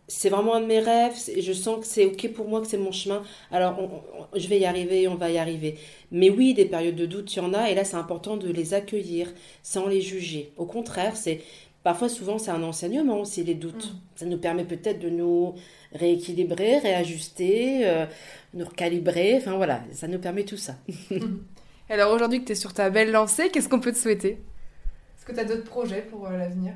C'est 0.08 0.29
vraiment 0.29 0.56
un 0.56 0.62
de 0.62 0.65
mes 0.65 0.79
rêves 0.79 1.18
je 1.38 1.53
sens 1.53 1.82
que 1.82 1.86
c'est 1.86 2.06
ok 2.06 2.32
pour 2.32 2.48
moi, 2.48 2.62
que 2.62 2.68
c'est 2.68 2.77
mon 2.77 2.94
chemin. 2.94 3.24
Alors, 3.51 3.77
je 4.34 4.48
vais 4.48 4.58
y 4.58 4.65
arriver, 4.65 5.10
on 5.10 5.15
va 5.15 5.29
y 5.29 5.38
arriver. 5.38 5.77
Mais 6.10 6.29
oui, 6.29 6.53
des 6.53 6.63
périodes 6.63 6.96
de 6.96 7.06
doute, 7.06 7.36
il 7.36 7.39
y 7.39 7.41
en 7.41 7.53
a 7.53 7.70
et 7.70 7.75
là, 7.75 7.84
c'est 7.84 7.98
important 7.98 8.38
de 8.38 8.50
les 8.50 8.74
accueillir 8.74 9.34
sans 9.63 9.86
les 9.88 10.00
juger. 10.00 10.53
Au 10.56 10.65
contraire, 10.65 11.18
c'est 11.18 11.41
parfois, 11.84 12.08
souvent, 12.08 12.38
c'est 12.39 12.51
un 12.51 12.63
enseignement 12.63 13.20
aussi, 13.20 13.44
les 13.44 13.53
doutes. 13.53 13.91
Mm. 13.91 13.98
Ça 14.15 14.25
nous 14.25 14.38
permet 14.38 14.63
peut-être 14.63 15.00
de 15.00 15.10
nous 15.10 15.56
rééquilibrer, 15.91 16.77
réajuster, 16.77 17.86
euh, 17.86 18.06
nous 18.53 18.65
recalibrer. 18.65 19.36
Enfin, 19.36 19.58
voilà, 19.58 19.84
ça 19.91 20.08
nous 20.08 20.20
permet 20.20 20.46
tout 20.46 20.58
ça. 20.58 20.75
Alors, 21.89 22.13
aujourd'hui 22.13 22.39
que 22.39 22.46
tu 22.46 22.51
es 22.53 22.56
sur 22.56 22.74
ta 22.74 22.89
belle 22.89 23.12
lancée, 23.12 23.50
qu'est-ce 23.50 23.68
qu'on 23.68 23.82
peut 23.82 23.91
te 23.91 23.98
souhaiter? 23.98 24.39
Est-ce 25.18 25.25
que 25.25 25.34
tu 25.34 25.39
as 25.39 25.44
d'autres 25.44 25.70
projets 25.70 26.01
pour 26.03 26.27
euh, 26.27 26.38
l'avenir? 26.38 26.74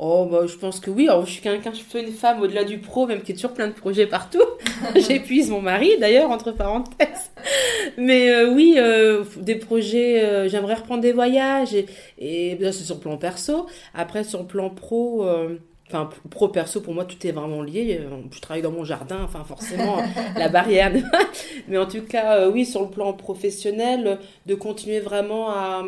Oh, 0.00 0.28
bah, 0.30 0.46
je 0.46 0.56
pense 0.56 0.78
que 0.78 0.90
oui. 0.90 1.08
Alors, 1.08 1.26
je 1.26 1.32
suis 1.32 1.42
quelqu'un, 1.42 1.72
je 1.72 1.78
suis 1.78 1.98
une 1.98 2.12
femme 2.12 2.40
au-delà 2.40 2.62
du 2.62 2.78
pro, 2.78 3.06
même 3.06 3.20
qui 3.22 3.32
est 3.32 3.34
toujours 3.34 3.52
plein 3.52 3.66
de 3.66 3.72
projets 3.72 4.06
partout. 4.06 4.42
J'épuise 4.94 5.50
mon 5.50 5.60
mari, 5.60 5.98
d'ailleurs, 5.98 6.30
entre 6.30 6.52
parenthèses. 6.52 7.32
Mais 7.96 8.30
euh, 8.30 8.52
oui, 8.54 8.76
euh, 8.78 9.24
des 9.36 9.56
projets, 9.56 10.22
euh, 10.22 10.48
j'aimerais 10.48 10.74
reprendre 10.74 11.00
des 11.02 11.12
voyages 11.12 11.74
et, 11.74 11.86
et 12.18 12.56
ça 12.62 12.72
c'est 12.72 12.84
sur 12.84 12.96
le 12.96 13.00
plan 13.00 13.16
perso. 13.16 13.66
Après 13.94 14.24
sur 14.24 14.40
le 14.40 14.46
plan 14.46 14.70
pro, 14.70 15.26
enfin 15.88 16.10
pro 16.30 16.48
perso 16.48 16.80
pour 16.80 16.94
moi 16.94 17.04
tout 17.04 17.26
est 17.26 17.32
vraiment 17.32 17.62
lié. 17.62 18.00
Je 18.30 18.40
travaille 18.40 18.62
dans 18.62 18.70
mon 18.70 18.84
jardin, 18.84 19.22
enfin 19.24 19.44
forcément 19.44 19.98
la 20.36 20.48
barrière. 20.48 20.92
Mais 21.68 21.78
en 21.78 21.86
tout 21.86 22.02
cas, 22.02 22.48
oui, 22.48 22.64
sur 22.64 22.82
le 22.82 22.90
plan 22.90 23.12
professionnel, 23.12 24.18
de 24.46 24.54
continuer 24.54 25.00
vraiment 25.00 25.50
à, 25.50 25.84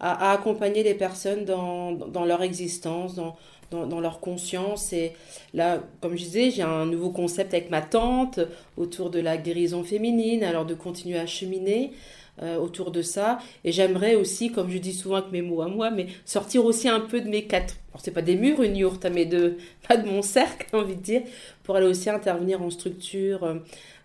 à, 0.00 0.32
accompagner 0.32 0.82
les 0.82 0.94
personnes 0.94 1.44
dans, 1.44 1.92
dans 1.92 2.24
leur 2.24 2.42
existence, 2.42 3.14
dans 3.14 3.36
dans, 3.70 4.00
leur 4.00 4.20
conscience. 4.20 4.92
Et 4.92 5.12
là, 5.54 5.82
comme 6.00 6.16
je 6.16 6.24
disais, 6.24 6.50
j'ai 6.50 6.62
un 6.62 6.86
nouveau 6.86 7.10
concept 7.10 7.54
avec 7.54 7.70
ma 7.70 7.82
tante 7.82 8.40
autour 8.76 9.10
de 9.10 9.20
la 9.20 9.36
guérison 9.36 9.84
féminine, 9.84 10.44
alors 10.44 10.64
de 10.64 10.74
continuer 10.74 11.18
à 11.18 11.26
cheminer. 11.26 11.92
Euh, 12.40 12.56
autour 12.56 12.92
de 12.92 13.02
ça 13.02 13.40
et 13.64 13.72
j'aimerais 13.72 14.14
aussi 14.14 14.52
comme 14.52 14.70
je 14.70 14.78
dis 14.78 14.92
souvent 14.92 15.16
avec 15.16 15.32
mes 15.32 15.42
mots 15.42 15.60
à 15.60 15.66
moi 15.66 15.90
mais 15.90 16.06
sortir 16.24 16.64
aussi 16.64 16.88
un 16.88 17.00
peu 17.00 17.20
de 17.20 17.28
mes 17.28 17.46
quatre 17.46 17.74
alors 17.90 18.00
c'est 18.00 18.12
pas 18.12 18.22
des 18.22 18.36
murs 18.36 18.62
une 18.62 18.76
yourte 18.76 19.06
mais 19.06 19.26
de 19.26 19.56
pas 19.88 19.96
de 19.96 20.08
mon 20.08 20.22
cercle 20.22 20.68
envie 20.76 20.94
de 20.94 21.00
dire 21.00 21.22
pour 21.64 21.74
aller 21.74 21.86
aussi 21.86 22.10
intervenir 22.10 22.62
en 22.62 22.70
structure 22.70 23.60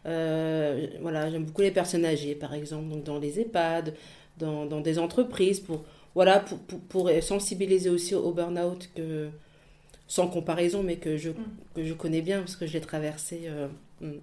euh, 0.08 0.88
voilà 1.02 1.30
j'aime 1.30 1.44
beaucoup 1.46 1.62
les 1.62 1.70
personnes 1.70 2.06
âgées 2.06 2.34
par 2.34 2.56
exemple 2.56 2.90
donc 2.90 3.04
dans 3.04 3.20
les 3.20 3.40
EHPAD 3.40 3.94
dans, 4.40 4.66
dans 4.66 4.82
des 4.82 4.98
entreprises 4.98 5.60
pour 5.60 5.84
voilà 6.16 6.40
pour, 6.40 6.58
pour, 6.58 6.80
pour 6.80 7.12
sensibiliser 7.22 7.92
aussi 7.92 8.16
au 8.16 8.32
burn-out 8.32 8.90
que 8.96 9.30
sans 10.08 10.28
comparaison, 10.28 10.84
mais 10.84 10.98
que 10.98 11.18
je, 11.18 11.30
mm. 11.30 11.36
que 11.76 11.84
je 11.84 11.94
connais 11.94 12.22
bien 12.22 12.40
parce 12.40 12.56
que 12.56 12.68
je 12.68 12.74
l'ai 12.74 12.82
traversé. 12.82 13.42
Euh, 13.46 13.68
mm. 14.02 14.20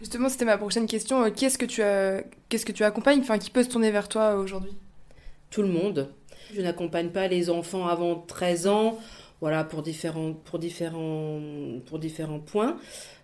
Justement, 0.00 0.28
c'était 0.28 0.44
ma 0.44 0.58
prochaine 0.58 0.86
question. 0.86 1.24
Euh, 1.24 1.30
qu'est-ce 1.34 1.58
que 1.58 1.64
tu, 1.64 1.80
que 1.80 2.72
tu 2.72 2.84
accompagnes 2.84 3.20
enfin, 3.20 3.38
Qui 3.38 3.50
peut 3.50 3.62
se 3.62 3.68
tourner 3.68 3.90
vers 3.90 4.08
toi 4.08 4.36
aujourd'hui? 4.36 4.72
Tout 5.50 5.62
le 5.62 5.68
monde. 5.68 6.10
Je 6.54 6.60
n'accompagne 6.60 7.08
pas 7.08 7.28
les 7.28 7.50
enfants 7.50 7.86
avant 7.86 8.14
13 8.14 8.66
ans, 8.68 8.98
voilà, 9.40 9.64
pour 9.64 9.82
différents, 9.82 10.32
pour 10.32 10.58
différents, 10.58 11.40
pour 11.86 11.98
différents 11.98 12.38
points. 12.38 12.76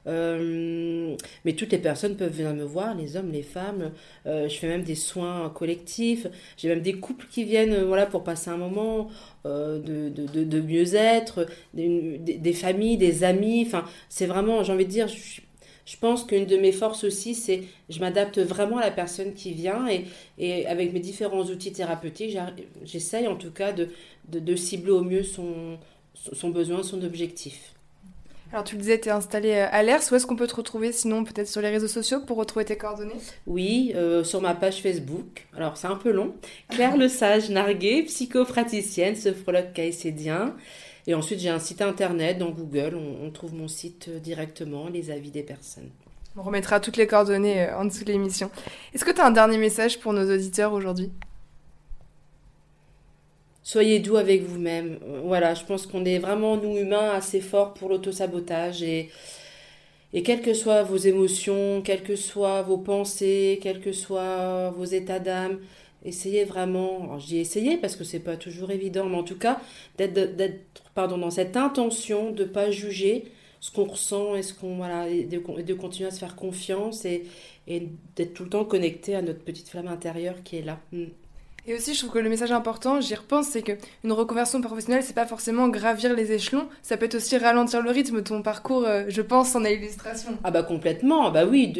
Euh, 0.09 1.17
mais 1.45 1.53
toutes 1.53 1.71
les 1.71 1.79
personnes 1.79 2.17
peuvent 2.17 2.33
venir 2.33 2.55
me 2.55 2.65
voir, 2.65 2.95
les 2.95 3.17
hommes, 3.17 3.31
les 3.31 3.43
femmes. 3.43 3.93
Euh, 4.27 4.49
je 4.49 4.59
fais 4.59 4.69
même 4.69 4.83
des 4.83 4.95
soins 4.95 5.51
collectifs. 5.51 6.27
J'ai 6.57 6.69
même 6.69 6.83
des 6.83 6.95
couples 6.95 7.27
qui 7.31 7.45
viennent 7.45 7.75
euh, 7.75 7.85
voilà, 7.85 8.07
pour 8.07 8.25
passer 8.25 8.51
un 8.51 8.57
moment 8.57 9.09
de, 9.45 10.09
de, 10.09 10.45
de, 10.45 10.61
mieux-être, 10.61 11.47
des, 11.75 12.53
familles, 12.53 12.97
des 12.97 13.25
amis. 13.25 13.65
Enfin, 13.67 13.85
c'est 14.09 14.27
vraiment, 14.27 14.63
j'ai 14.63 14.73
envie 14.73 14.87
de 14.87 14.91
dire, 14.91 15.09
je, 15.09 15.41
je 15.93 15.99
pense 15.99 16.25
qu'une 16.25 16.47
de 16.47 16.57
mes 16.57 16.73
forces 16.73 17.05
aussi, 17.05 17.35
c'est 17.35 17.65
je 17.91 18.01
m'adapte 18.01 18.39
vraiment 18.39 18.79
à 18.79 18.81
la 18.81 18.91
personne 18.91 19.35
qui 19.35 19.53
vient 19.53 19.87
et, 19.89 20.07
et 20.39 20.67
avec 20.67 20.95
mes 20.95 21.01
différents 21.01 21.45
outils 21.45 21.71
thérapeutiques, 21.71 22.39
j'essaye 22.83 23.29
en 23.29 23.37
tout 23.37 23.51
cas 23.51 23.73
de, 23.73 23.91
de, 24.31 24.39
de, 24.39 24.57
cibler 24.57 24.93
au 24.93 25.03
mieux 25.03 25.23
son, 25.23 25.77
son 26.15 26.49
besoin, 26.49 26.83
son 26.83 27.03
objectif. 27.03 27.75
Alors 28.53 28.65
tu 28.65 28.77
le 28.77 28.81
disais, 28.81 29.01
tu 29.01 29.11
es 29.11 29.13
installé 29.13 29.51
euh, 29.51 29.67
à 29.71 29.83
l'ERS. 29.83 30.01
Où 30.11 30.15
est-ce 30.15 30.27
qu'on 30.27 30.37
peut 30.37 30.47
te 30.47 30.57
retrouver 30.57 30.93
sinon 30.93 31.25
peut-être 31.25 31.49
sur 31.49 31.61
les 31.61 31.69
réseaux 31.69 31.89
sociaux 31.89 32.21
pour 32.21 32.39
retrouver 32.39 32.65
tes 32.65 32.77
coordonnées? 32.77 33.21
Oui, 33.47 33.93
euh, 33.95 34.25
sur 34.25 34.41
ma 34.41 34.55
page 34.55 34.81
Facebook. 34.81 35.47
Alors 35.55 35.77
c'est 35.77 35.89
un 35.89 35.97
peu 35.97 36.11
long. 36.11 36.35
Claire 36.71 36.97
Le 36.97 37.09
Sage 37.09 37.51
Narguet, 37.51 38.05
psychopraticienne, 38.05 39.15
sophrologue 39.15 39.75
caïcédien. 39.75 40.57
Et 41.07 41.15
ensuite 41.15 41.41
j'ai 41.41 41.49
un 41.49 41.59
site 41.59 41.83
internet 41.83 42.39
dans 42.39 42.51
Google. 42.51 42.97
On, 42.97 43.31
trouve 43.31 43.55
mon 43.55 43.69
site 43.69 44.09
euh, 44.09 44.19
directement, 44.19 44.89
les 44.89 45.11
avis 45.11 45.31
des 45.31 45.43
personnes. 45.43 45.91
On 46.37 46.43
remettra 46.43 46.81
toutes 46.81 46.97
les 46.97 47.07
coordonnées 47.07 47.71
en 47.71 47.85
dessous 47.85 48.05
de 48.05 48.13
l'émission. 48.13 48.51
Est-ce 48.95 49.05
que 49.05 49.11
tu 49.11 49.21
as 49.21 49.27
un 49.27 49.33
dernier 49.33 49.59
message 49.59 50.01
pour 50.01 50.13
nos 50.13 50.33
auditeurs 50.33 50.73
aujourd'hui? 50.73 51.11
Soyez 53.63 54.01
doux 54.01 54.17
avec 54.17 54.43
vous-même. 54.43 54.99
Voilà, 55.25 55.55
je 55.55 55.65
pense 55.65 55.87
qu'on 55.87 56.05
est 56.05 56.19
vraiment, 56.19 56.57
nous 56.57 56.77
humains, 56.77 57.11
assez 57.11 57.41
forts 57.41 57.75
pour 57.75 57.91
l'autosabotage 57.91 58.83
et, 58.83 59.11
et 60.13 60.23
quelles 60.23 60.43
que 60.43 60.53
soient 60.53 60.83
vos 60.83 60.97
émotions, 60.97 61.81
quelles 61.83 62.03
que 62.03 62.17
soient 62.17 62.63
vos 62.63 62.79
pensées, 62.79 63.61
quels 63.63 63.81
que 63.81 63.93
soient 63.93 64.71
vos 64.71 64.85
états 64.85 65.21
d'âme, 65.21 65.59
essayez 66.05 66.45
vraiment, 66.45 67.19
je 67.19 67.27
dis 67.27 67.39
essayez 67.39 67.77
parce 67.77 67.97
que 67.97 68.05
c'est 68.05 68.21
pas 68.21 68.37
toujours 68.37 68.71
évident, 68.71 69.07
mais 69.07 69.17
en 69.17 69.23
tout 69.23 69.39
cas, 69.39 69.61
d'être, 69.99 70.91
pardon, 70.95 71.19
dans 71.19 71.31
cette 71.31 71.57
intention 71.57 72.33
de 72.33 72.45
pas 72.45 72.71
juger 72.71 73.25
ce 73.61 73.71
qu'on 73.71 73.85
ressent 73.85 74.35
et 74.35 74.43
ce 74.43 74.55
qu'on, 74.55 74.77
voilà, 74.77 75.09
et 75.09 75.25
de, 75.25 75.75
continuer 75.75 76.09
à 76.09 76.11
se 76.11 76.19
faire 76.19 76.35
confiance 76.35 77.05
et, 77.05 77.25
et 77.69 77.89
d'être 78.17 78.35
tout 78.35 78.45
le 78.45 78.51
temps 78.51 78.65
connecté 78.65 79.15
à 79.15 79.23
notre 79.23 79.41
petite 79.41 79.69
flamme 79.69 79.89
intérieure 79.89 80.43
qui 80.43 80.57
est 80.57 80.63
là. 80.63 80.81
Hmm. 80.91 81.07
Et 81.65 81.75
aussi, 81.75 81.95
je 81.95 82.01
trouve 82.01 82.11
que 82.11 82.19
le 82.19 82.29
message 82.29 82.51
important, 82.51 83.01
j'y 83.01 83.15
repense, 83.15 83.47
c'est 83.47 83.63
que 83.63 83.73
une 84.03 84.11
reconversion 84.11 84.61
professionnelle, 84.61 85.05
c'est 85.05 85.15
pas 85.15 85.27
forcément 85.27 85.69
gravir 85.69 86.13
les 86.13 86.33
échelons, 86.33 86.69
ça 86.83 86.97
peut 86.97 87.05
être 87.05 87.15
aussi 87.15 87.39
ralentir 87.39 87.83
le 87.83 87.91
rythme 87.91 88.17
de 88.17 88.21
ton 88.21 88.43
parcours, 88.43 88.85
euh, 88.85 89.05
je 89.07 89.23
pense, 89.23 89.55
en 89.55 89.63
illustration. 89.65 90.37
Ah 90.43 90.51
bah 90.51 90.65
complètement, 90.65 91.31
bah 91.31 91.47
oui, 91.47 91.73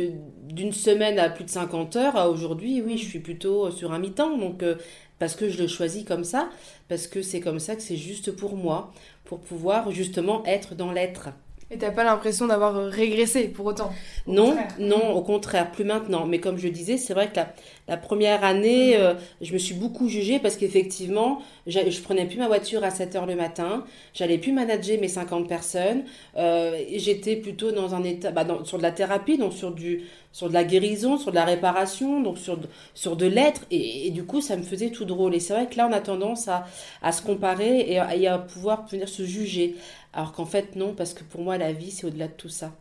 d'une 0.53 0.73
semaine 0.73 1.19
à 1.19 1.31
plus 1.31 1.45
de 1.45 1.51
50 1.51 1.97
heures 1.97 2.17
à 2.17 2.29
aujourd'hui, 2.29 2.83
oui, 2.83 2.99
je 2.99 3.07
suis 3.07 3.21
plutôt 3.21 3.71
sur 3.71 3.93
un 3.93 3.99
mi-temps, 3.99 4.37
donc 4.37 4.63
euh, 4.63 4.77
parce 5.19 5.35
que 5.35 5.49
je 5.49 5.61
le 5.63 5.67
choisis 5.67 6.05
comme 6.05 6.25
ça, 6.25 6.51
parce 6.89 7.07
que 7.07 7.23
c'est 7.23 7.41
comme 7.41 7.59
ça 7.59 7.75
que 7.75 7.83
c'est 7.83 7.97
juste 7.97 8.33
pour 8.33 8.57
moi, 8.57 8.93
pour 9.25 9.41
pouvoir 9.41 9.91
justement 9.91 10.45
être 10.45 10.75
dans 10.75 10.93
l'être. 10.93 11.31
Et 11.71 11.79
t'as 11.79 11.91
pas 11.91 12.05
l'impression 12.05 12.47
d'avoir 12.47 12.75
régressé 12.75 13.49
pour 13.49 13.65
autant? 13.65 13.91
Non, 14.27 14.55
non, 14.79 15.13
au 15.13 15.23
contraire, 15.23 15.73
plus 15.73 15.85
maintenant. 15.85 16.27
Mais 16.27 16.39
comme 16.39 16.59
je 16.59 16.69
disais, 16.69 16.99
c'est 16.99 17.15
vrai 17.15 17.31
que 17.31 17.37
la, 17.37 17.55
première 17.97 18.45
année, 18.45 18.97
euh, 18.97 19.15
je 19.41 19.53
me 19.53 19.59
suis 19.59 19.75
beaucoup 19.75 20.09
jugée 20.09 20.39
parce 20.39 20.57
qu'effectivement, 20.57 21.43
je 21.67 22.01
prenais 22.01 22.27
plus 22.27 22.39
ma 22.39 22.47
voiture 22.47 22.85
à 22.85 22.91
7 22.91 23.17
heures 23.17 23.27
le 23.27 23.35
matin, 23.35 23.85
j'allais 24.15 24.39
plus 24.39 24.53
manager 24.53 25.01
mes 25.01 25.09
50 25.09 25.49
personnes, 25.49 26.05
euh, 26.37 26.79
j'étais 26.95 27.37
plutôt 27.37 27.73
dans 27.73 27.95
un 27.95 28.05
état, 28.05 28.31
bah, 28.31 28.47
sur 28.65 28.79
de 28.79 28.83
la 28.83 28.93
thérapie, 28.93 29.37
donc 29.37 29.53
sur 29.53 29.73
du, 29.73 30.03
sur 30.33 30.49
de 30.49 30.55
la 30.55 30.65
guérison, 30.65 31.19
sur 31.19 31.31
de 31.31 31.37
la 31.37 31.45
réparation, 31.45 32.23
donc 32.23 32.39
sur, 32.39 32.59
sur 32.95 33.17
de 33.17 33.27
l'être, 33.27 33.63
et, 33.71 34.11
du 34.11 34.25
coup, 34.25 34.41
ça 34.41 34.57
me 34.57 34.63
faisait 34.63 34.91
tout 34.91 35.05
drôle. 35.05 35.35
Et 35.35 35.41
c'est 35.41 35.53
vrai 35.53 35.67
que 35.67 35.77
là, 35.77 35.89
on 35.91 35.93
a 35.93 36.01
tendance 36.01 36.49
à, 36.49 36.67
à 37.03 37.13
se 37.13 37.23
comparer 37.23 37.81
et 37.91 37.99
à, 37.99 38.17
et 38.17 38.27
à 38.27 38.39
pouvoir 38.39 38.87
venir 38.87 39.09
se 39.09 39.25
juger. 39.25 39.77
Alors 40.13 40.33
qu'en 40.33 40.47
fait, 40.47 40.77
non, 40.77 40.95
parce 40.95 41.15
que 41.15 41.25
pour 41.25 41.43
moi, 41.43 41.59
la 41.59 41.73
vie, 41.73 41.91
c'est 41.91 42.07
au-delà 42.07 42.29
de 42.29 42.33
tout 42.33 42.49
ça. 42.49 42.73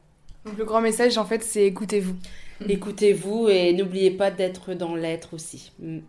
Donc 0.46 0.58
le 0.58 0.66
grand 0.66 0.82
message, 0.82 1.18
en 1.18 1.26
fait, 1.26 1.44
c'est 1.44 1.66
écoutez-vous. 1.66 2.16
Écoutez-vous 2.70 3.50
et 3.50 3.74
n'oubliez 3.74 4.12
pas 4.12 4.32
d'être 4.32 4.74
dans 4.74 4.96
l'être 4.96 5.34
aussi. 5.34 5.72
Mm. 5.80 6.00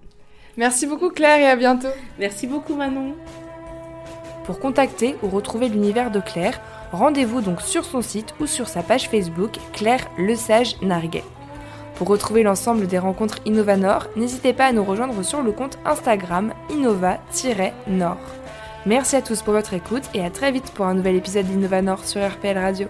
Merci 0.57 0.87
beaucoup 0.87 1.11
Claire 1.11 1.41
et 1.41 1.49
à 1.49 1.57
bientôt. 1.57 1.89
Merci 2.19 2.47
beaucoup 2.47 2.75
Manon. 2.75 3.15
Pour 4.45 4.59
contacter 4.59 5.15
ou 5.23 5.29
retrouver 5.29 5.69
l'univers 5.69 6.11
de 6.11 6.21
Claire, 6.21 6.61
rendez-vous 6.91 7.41
donc 7.41 7.63
sur 7.63 7.85
son 7.85 8.03
site 8.03 8.35
ou 8.41 8.47
sur 8.47 8.69
sa 8.69 8.83
page 8.83 9.09
Facebook 9.09 9.53
Claire 9.73 10.11
Le 10.19 10.35
Sage 10.35 10.77
Narguet. 10.83 11.25
Pour 11.95 12.09
retrouver 12.09 12.43
l'ensemble 12.43 12.87
des 12.87 12.99
rencontres 12.99 13.39
Innovanor, 13.47 14.09
n'hésitez 14.17 14.53
pas 14.53 14.67
à 14.67 14.73
nous 14.73 14.85
rejoindre 14.85 15.23
sur 15.23 15.43
le 15.43 15.53
compte 15.53 15.79
Instagram 15.85 16.53
innova-nord. 16.71 18.19
Merci 18.85 19.15
à 19.17 19.23
tous 19.23 19.43
pour 19.43 19.55
votre 19.55 19.75
écoute 19.75 20.03
et 20.13 20.25
à 20.25 20.31
très 20.31 20.51
vite 20.51 20.73
pour 20.75 20.87
un 20.87 20.95
nouvel 20.95 21.17
épisode 21.17 21.47
d'Innovanor 21.47 22.05
sur 22.05 22.27
RPL 22.27 22.59
Radio. 22.59 22.89